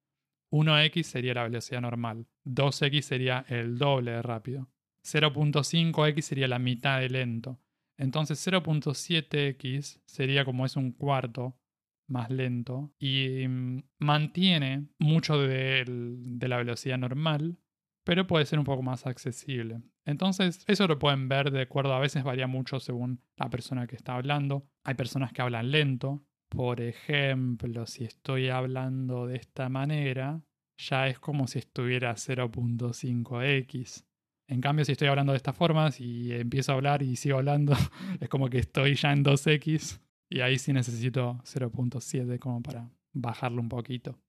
1x 0.52 1.04
sería 1.04 1.34
la 1.34 1.43
velocidad 1.43 1.80
normal, 1.80 2.28
2x 2.43 3.02
sería 3.04 3.46
el 3.48 3.78
doble 3.78 4.12
de 4.12 4.22
rápido, 4.22 4.67
0.5x 5.02 6.22
sería 6.22 6.50
la 6.50 6.60
mitad 6.60 7.00
de 7.00 7.10
lento. 7.10 7.58
Entonces 7.96 8.46
0.7x 8.46 10.02
sería 10.06 10.43
como 10.43 10.65
es 10.65 10.76
un 10.76 10.91
cuarto 10.91 11.56
más 12.08 12.30
lento 12.30 12.91
y 13.00 13.48
mm, 13.48 13.84
mantiene 14.00 14.88
mucho 15.00 15.38
de, 15.39 15.86
la 16.41 16.58
velocidad 16.58 16.98
normal, 16.98 17.58
pero 18.04 18.28
puede 18.28 18.46
ser 18.46 18.60
un 18.60 18.65
poco 18.65 18.84
más 18.84 19.06
accesible. 19.06 19.82
Entonces, 20.06 20.63
eso 20.67 20.88
lo 20.88 21.00
pueden 21.00 21.28
ver 21.28 21.52
de 21.52 21.62
acuerdo, 21.62 21.93
a 21.93 22.00
veces 22.00 22.24
varía 22.24 22.48
mucho 22.48 22.80
según 22.80 23.22
la 23.36 23.50
persona 23.50 23.88
que 23.88 23.96
está 23.96 24.15
hablando. 24.15 24.67
Hay 24.84 24.96
personas 24.96 25.34
que 25.34 25.41
hablan 25.41 25.72
lento. 25.72 26.24
Por 26.50 26.80
ejemplo, 26.80 27.86
si 27.86 28.06
estoy 28.06 28.48
hablando 28.50 29.28
de 29.28 29.36
esta 29.36 29.67
manera, 29.67 30.41
ya 30.78 31.08
es 31.08 31.20
como 31.20 31.48
si 31.48 31.60
estuviera 31.60 32.13
0.5x. 32.13 34.06
En 34.50 34.62
cambio, 34.62 34.86
si 34.86 34.93
estoy 34.93 35.10
hablando 35.10 35.34
de 35.34 35.38
esta 35.38 35.52
forma, 35.52 35.91
si 35.91 36.32
empiezo 36.32 36.72
a 36.72 36.76
hablar 36.76 37.04
y 37.04 37.17
sigo 37.17 37.38
hablando, 37.38 37.74
es 38.22 38.30
como 38.30 38.50
que 38.50 38.60
estoy 38.60 38.96
ya 38.96 39.12
en 39.12 39.26
2x. 39.26 40.00
Y 40.30 40.42
ahí 40.42 40.58
sí 40.58 40.74
necesito 40.74 41.40
0.7 41.44 42.40
como 42.40 42.62
para 42.62 42.90
bajarlo 43.13 43.62
un 43.62 43.70
poquito. 43.70 44.20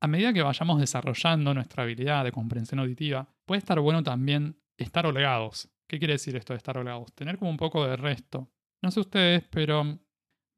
A 0.00 0.06
medida 0.06 0.32
que 0.32 0.42
vayamos 0.42 0.80
desarrollando 0.80 1.52
nuestra 1.52 1.82
habilidad 1.82 2.24
de 2.24 2.32
comprensión 2.32 2.80
auditiva, 2.80 3.28
puede 3.44 3.58
estar 3.58 3.78
bueno 3.80 4.02
también 4.02 4.56
estar 4.78 5.04
holgados. 5.04 5.68
¿Qué 5.86 5.98
quiere 5.98 6.14
decir 6.14 6.36
esto 6.36 6.52
de 6.52 6.58
estar 6.58 6.78
holgados? 6.78 7.12
Tener 7.12 7.36
como 7.36 7.50
un 7.50 7.56
poco 7.56 7.86
de 7.86 7.96
resto. 7.96 8.48
No 8.82 8.90
sé 8.90 9.00
ustedes, 9.00 9.44
pero 9.50 9.98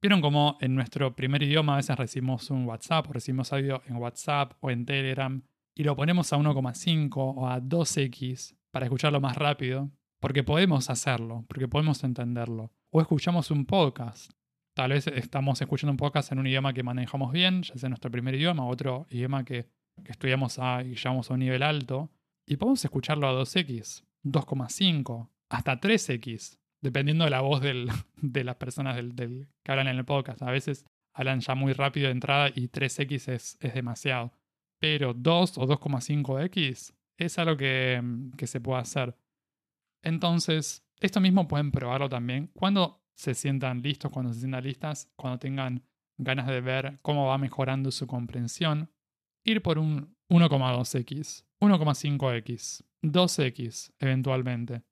vieron 0.01 0.21
como 0.21 0.59
en 0.61 0.75
nuestro 0.75 1.17
primer 1.17 1.43
idioma 1.43 1.75
a 1.75 1.77
veces 1.77 1.97
recibimos 1.97 2.51
un 2.51 2.67
WhatsApp 2.67 3.09
o 3.09 3.13
recibimos 3.15 3.53
audio 3.53 3.83
en 3.87 3.97
WhatsApp 3.97 4.53
o 4.61 4.71
en 4.71 4.85
Telegram 4.87 5.43
y 5.75 5.85
lo 5.85 5.97
ponemos 5.97 6.33
a 6.33 6.37
1,5 6.37 7.13
o 7.17 7.49
a 7.49 7.61
2x 7.61 8.57
para 8.71 8.87
escucharlo 8.87 9.21
más 9.21 9.37
rápido, 9.37 9.91
porque 10.21 10.45
podemos 10.45 10.89
hacerlo, 10.89 11.45
porque 11.49 11.67
podemos 11.67 12.05
entenderlo. 12.05 12.73
O 12.91 13.01
escuchamos 13.01 13.51
un 13.51 13.65
podcast. 13.65 14.31
Tal 14.75 14.91
vez 14.91 15.07
estamos 15.07 15.61
escuchando 15.61 15.91
un 15.91 15.99
podcast 15.99 16.33
en 16.33 16.39
un 16.39 16.47
idioma 16.47 16.73
que 16.73 16.83
manejamos 16.83 17.31
bien, 17.31 17.63
ya 17.63 17.77
sea 17.77 17.91
nuestro 17.91 18.11
primer 18.11 18.35
idioma, 18.35 18.67
otro 18.67 19.07
idioma 19.11 19.45
que, 19.45 19.69
estudiamos 20.07 20.59
a, 20.59 20.83
y 20.83 20.95
llevamos 20.95 21.31
a 21.31 21.35
un 21.35 21.41
nivel 21.41 21.63
alto, 21.63 22.11
y 22.47 22.57
podemos 22.57 22.83
escucharlo 22.83 23.29
a 23.29 23.35
2x, 23.35 24.05
2,5, 24.25 25.29
hasta 25.51 25.79
3x, 25.79 26.59
dependiendo 26.81 27.25
de 27.25 27.31
la 27.31 27.43
voz 27.43 27.61
de 28.17 28.45
las 28.45 28.57
personas 28.57 28.97
que 28.97 29.71
hablan 29.73 29.89
en 29.89 29.99
el 29.99 30.07
podcast. 30.07 30.41
A 30.41 30.51
veces 30.51 30.87
hablan 31.13 31.41
ya 31.41 31.55
muy 31.55 31.75
rápido 31.75 32.07
de 32.07 32.13
entrada 32.13 32.49
y 32.49 32.69
3x 32.69 33.31
es, 33.31 33.59
es 33.61 33.75
demasiado. 33.75 34.33
Pero 34.81 35.13
2 35.13 35.59
o 35.59 35.67
2,5x 35.69 36.95
es 37.19 37.39
algo 37.39 37.59
que, 37.59 38.03
que 38.39 38.47
se 38.47 38.61
puede 38.61 38.81
hacer. 38.81 39.15
Entonces, 40.03 40.83
esto 40.99 41.21
mismo 41.21 41.47
pueden 41.47 41.71
probarlo 41.71 42.09
también 42.09 42.49
cuando 42.55 43.02
se 43.15 43.35
sientan 43.35 43.83
listos, 43.83 44.11
cuando 44.11 44.33
se 44.33 44.41
sientan 44.41 44.65
listas, 44.65 45.11
cuando 45.17 45.39
tengan 45.39 45.83
ganas 46.19 46.47
de 46.47 46.61
ver 46.61 46.99
cómo 47.03 47.27
va 47.27 47.39
mejorando 47.39 47.91
su 47.91 48.07
comprensión. 48.07 48.91
Ir 49.45 49.63
por 49.63 49.79
un 49.79 50.17
1,2x, 50.31 51.45
1,5x, 51.61 52.85
2x 53.03 53.93
eventualmente. 53.99 54.83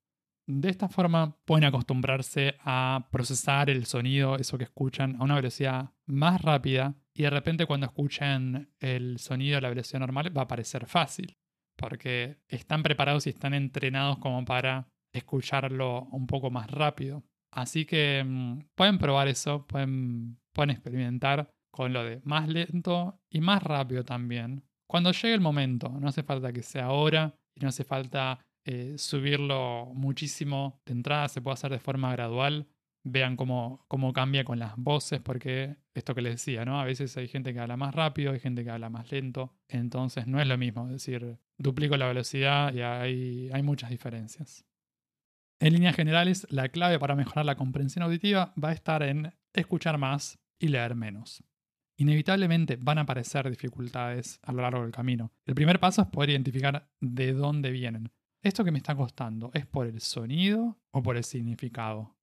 De 0.47 0.69
esta 0.69 0.89
forma 0.89 1.37
pueden 1.45 1.65
acostumbrarse 1.65 2.55
a 2.59 3.07
procesar 3.11 3.69
el 3.69 3.85
sonido, 3.85 4.35
eso 4.35 4.57
que 4.57 4.65
escuchan, 4.65 5.15
a 5.19 5.23
una 5.23 5.35
velocidad 5.35 5.91
más 6.07 6.41
rápida 6.41 6.95
y 7.13 7.23
de 7.23 7.29
repente 7.29 7.65
cuando 7.65 7.85
escuchen 7.85 8.73
el 8.79 9.19
sonido 9.19 9.57
a 9.57 9.61
la 9.61 9.69
velocidad 9.69 9.99
normal 9.99 10.35
va 10.35 10.43
a 10.43 10.47
parecer 10.47 10.87
fácil, 10.87 11.37
porque 11.77 12.41
están 12.47 12.83
preparados 12.83 13.27
y 13.27 13.29
están 13.29 13.53
entrenados 13.53 14.17
como 14.17 14.43
para 14.43 14.89
escucharlo 15.13 16.03
un 16.11 16.27
poco 16.27 16.49
más 16.49 16.69
rápido. 16.69 17.23
Así 17.51 17.85
que 17.85 18.23
mm, 18.25 18.59
pueden 18.75 18.97
probar 18.97 19.27
eso, 19.27 19.65
pueden, 19.67 20.39
pueden 20.53 20.71
experimentar 20.71 21.49
con 21.71 21.93
lo 21.93 22.03
de 22.03 22.21
más 22.23 22.47
lento 22.47 23.19
y 23.29 23.41
más 23.41 23.63
rápido 23.63 24.03
también. 24.03 24.63
Cuando 24.87 25.11
llegue 25.11 25.33
el 25.33 25.41
momento, 25.41 25.89
no 25.89 26.09
hace 26.09 26.23
falta 26.23 26.51
que 26.51 26.63
sea 26.63 26.85
ahora 26.85 27.33
y 27.55 27.61
no 27.61 27.69
hace 27.69 27.83
falta 27.83 28.39
eh, 28.65 28.95
subirlo 28.97 29.91
muchísimo 29.93 30.81
de 30.85 30.93
entrada, 30.93 31.27
se 31.29 31.41
puede 31.41 31.53
hacer 31.53 31.71
de 31.71 31.79
forma 31.79 32.11
gradual. 32.11 32.67
Vean 33.03 33.35
cómo, 33.35 33.83
cómo 33.87 34.13
cambia 34.13 34.43
con 34.43 34.59
las 34.59 34.77
voces, 34.77 35.19
porque 35.21 35.75
esto 35.95 36.13
que 36.13 36.21
les 36.21 36.33
decía, 36.33 36.65
¿no? 36.65 36.79
A 36.79 36.85
veces 36.85 37.17
hay 37.17 37.27
gente 37.27 37.51
que 37.51 37.59
habla 37.59 37.75
más 37.75 37.95
rápido, 37.95 38.31
hay 38.31 38.39
gente 38.39 38.63
que 38.63 38.69
habla 38.69 38.91
más 38.91 39.11
lento, 39.11 39.55
entonces 39.67 40.27
no 40.27 40.39
es 40.39 40.45
lo 40.47 40.55
mismo, 40.55 40.85
es 40.85 40.91
decir, 40.91 41.39
duplico 41.57 41.97
la 41.97 42.05
velocidad 42.05 42.71
y 42.73 42.81
hay, 42.81 43.49
hay 43.51 43.63
muchas 43.63 43.89
diferencias. 43.89 44.65
En 45.61 45.73
líneas 45.73 45.95
generales, 45.95 46.47
la 46.49 46.69
clave 46.69 46.97
para 46.97 47.15
mejorar 47.15 47.45
la 47.45 47.55
comprensión 47.55 48.01
auditiva 48.01 48.51
va 48.61 48.69
a 48.69 48.73
estar 48.73 49.03
en 49.03 49.31
escuchar 49.53 49.99
más 49.99 50.39
y 50.57 50.69
leer 50.69 50.95
menos. 50.95 51.43
Inevitablemente 51.97 52.77
van 52.77 52.97
a 52.97 53.01
aparecer 53.01 53.47
dificultades 53.47 54.39
a 54.41 54.53
lo 54.53 54.63
largo 54.63 54.81
del 54.81 54.91
camino. 54.91 55.31
El 55.45 55.53
primer 55.53 55.79
paso 55.79 56.01
es 56.01 56.07
poder 56.07 56.31
identificar 56.31 56.89
de 56.99 57.33
dónde 57.33 57.69
vienen. 57.69 58.11
¿Esto 58.41 58.63
que 58.63 58.71
me 58.71 58.79
está 58.79 58.95
costando 58.95 59.51
es 59.53 59.67
por 59.67 59.85
el 59.85 60.01
sonido 60.01 60.79
o 60.89 61.03
por 61.03 61.15
el 61.15 61.23
significado? 61.23 62.17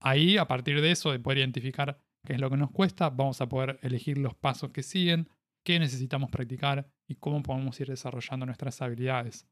Ahí, 0.00 0.36
a 0.36 0.46
partir 0.46 0.80
de 0.80 0.92
eso, 0.92 1.10
de 1.10 1.18
poder 1.18 1.38
identificar 1.38 1.98
qué 2.24 2.34
es 2.34 2.40
lo 2.40 2.50
que 2.50 2.56
nos 2.56 2.70
cuesta, 2.70 3.10
vamos 3.10 3.40
a 3.40 3.48
poder 3.48 3.80
elegir 3.82 4.16
los 4.16 4.36
pasos 4.36 4.70
que 4.70 4.84
siguen, 4.84 5.28
qué 5.64 5.80
necesitamos 5.80 6.30
practicar 6.30 6.88
y 7.08 7.16
cómo 7.16 7.42
podemos 7.42 7.80
ir 7.80 7.88
desarrollando 7.88 8.46
nuestras 8.46 8.80
habilidades. 8.80 9.48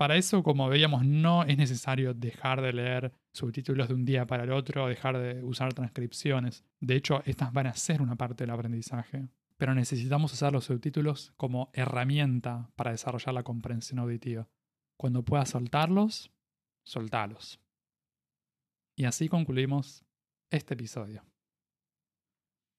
Para 0.00 0.16
eso, 0.16 0.42
como 0.42 0.66
veíamos, 0.70 1.04
no 1.04 1.44
es 1.44 1.58
necesario 1.58 2.14
dejar 2.14 2.62
de 2.62 2.72
leer 2.72 3.12
subtítulos 3.34 3.88
de 3.88 3.92
un 3.92 4.06
día 4.06 4.26
para 4.26 4.44
el 4.44 4.52
otro 4.52 4.86
dejar 4.88 5.18
de 5.18 5.44
usar 5.44 5.74
transcripciones. 5.74 6.64
De 6.80 6.96
hecho, 6.96 7.22
estas 7.26 7.52
van 7.52 7.66
a 7.66 7.74
ser 7.74 8.00
una 8.00 8.16
parte 8.16 8.44
del 8.44 8.54
aprendizaje. 8.54 9.28
Pero 9.58 9.74
necesitamos 9.74 10.32
usar 10.32 10.54
los 10.54 10.64
subtítulos 10.64 11.34
como 11.36 11.68
herramienta 11.74 12.70
para 12.76 12.92
desarrollar 12.92 13.34
la 13.34 13.42
comprensión 13.42 13.98
auditiva. 13.98 14.48
Cuando 14.96 15.22
puedas 15.22 15.50
soltarlos, 15.50 16.32
soltalos. 16.82 17.60
Y 18.96 19.04
así 19.04 19.28
concluimos 19.28 20.06
este 20.48 20.72
episodio. 20.72 21.26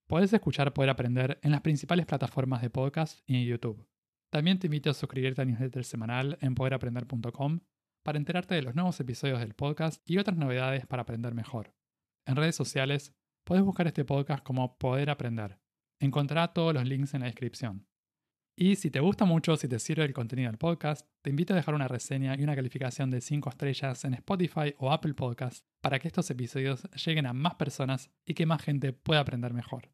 Puedes 0.08 0.34
escuchar 0.34 0.74
Poder 0.74 0.90
Aprender 0.90 1.40
en 1.44 1.52
las 1.52 1.62
principales 1.62 2.08
plataformas 2.08 2.64
de 2.64 2.72
podcast 2.72 3.20
y 3.28 3.36
en 3.36 3.46
YouTube. 3.46 3.91
También 4.32 4.60
te 4.60 4.68
invito 4.68 4.90
a 4.90 4.94
suscribirte 4.94 5.42
a 5.42 5.46
newsletter 5.46 5.84
semanal 5.84 6.38
en 6.40 6.56
poderaprender.com 6.56 7.60
para 8.02 8.18
enterarte 8.18 8.56
de 8.56 8.62
los 8.62 8.76
nuevos 8.76 8.98
episodios 9.02 9.40
del 9.40 9.54
podcast 9.54 10.02
y 10.10 10.18
otras 10.20 10.38
novedades 10.38 10.88
para 10.88 11.02
aprender 11.02 11.36
mejor. 11.36 11.76
En 12.26 12.38
redes 12.38 12.56
sociales, 12.56 13.14
puedes 13.44 13.64
buscar 13.64 13.88
este 13.88 14.06
podcast 14.06 14.42
como 14.42 14.78
Poder 14.78 15.10
Aprender. 15.10 15.60
Encontrará 16.00 16.54
todos 16.54 16.74
los 16.74 16.86
links 16.86 17.14
en 17.14 17.22
la 17.22 17.26
descripción. 17.28 17.88
Y 18.58 18.76
si 18.78 18.90
te 18.90 19.02
gusta 19.02 19.26
mucho, 19.26 19.58
si 19.58 19.68
te 19.68 19.80
sirve 19.80 20.06
el 20.06 20.14
contenido 20.14 20.50
del 20.50 20.58
podcast, 20.58 21.08
te 21.22 21.30
invito 21.30 21.54
a 21.54 21.58
dejar 21.58 21.76
una 21.76 21.90
reseña 21.90 22.36
y 22.38 22.44
una 22.44 22.56
calificación 22.56 23.10
de 23.10 23.20
5 23.20 23.50
estrellas 23.50 24.06
en 24.06 24.14
Spotify 24.14 24.76
o 24.78 24.92
Apple 24.94 25.14
Podcast 25.14 25.66
para 25.82 26.00
que 26.00 26.08
estos 26.08 26.30
episodios 26.30 26.84
lleguen 27.06 27.26
a 27.26 27.34
más 27.34 27.56
personas 27.56 28.10
y 28.26 28.34
que 28.34 28.46
más 28.46 28.62
gente 28.62 28.94
pueda 28.94 29.20
aprender 29.20 29.54
mejor. 29.54 29.90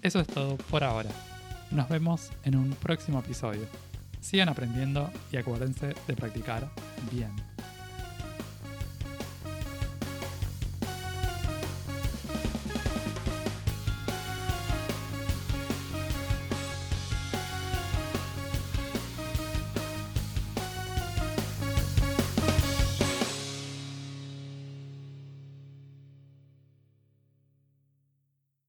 Eso 0.00 0.20
es 0.20 0.26
todo 0.28 0.56
por 0.56 0.82
ahora. 0.82 1.10
Nos 1.70 1.88
vemos 1.88 2.30
en 2.44 2.56
un 2.56 2.70
próximo 2.70 3.20
episodio. 3.20 3.66
Sigan 4.20 4.48
aprendiendo 4.48 5.10
y 5.30 5.36
acuérdense 5.36 5.94
de 6.06 6.16
practicar 6.16 6.68
bien. 7.12 7.30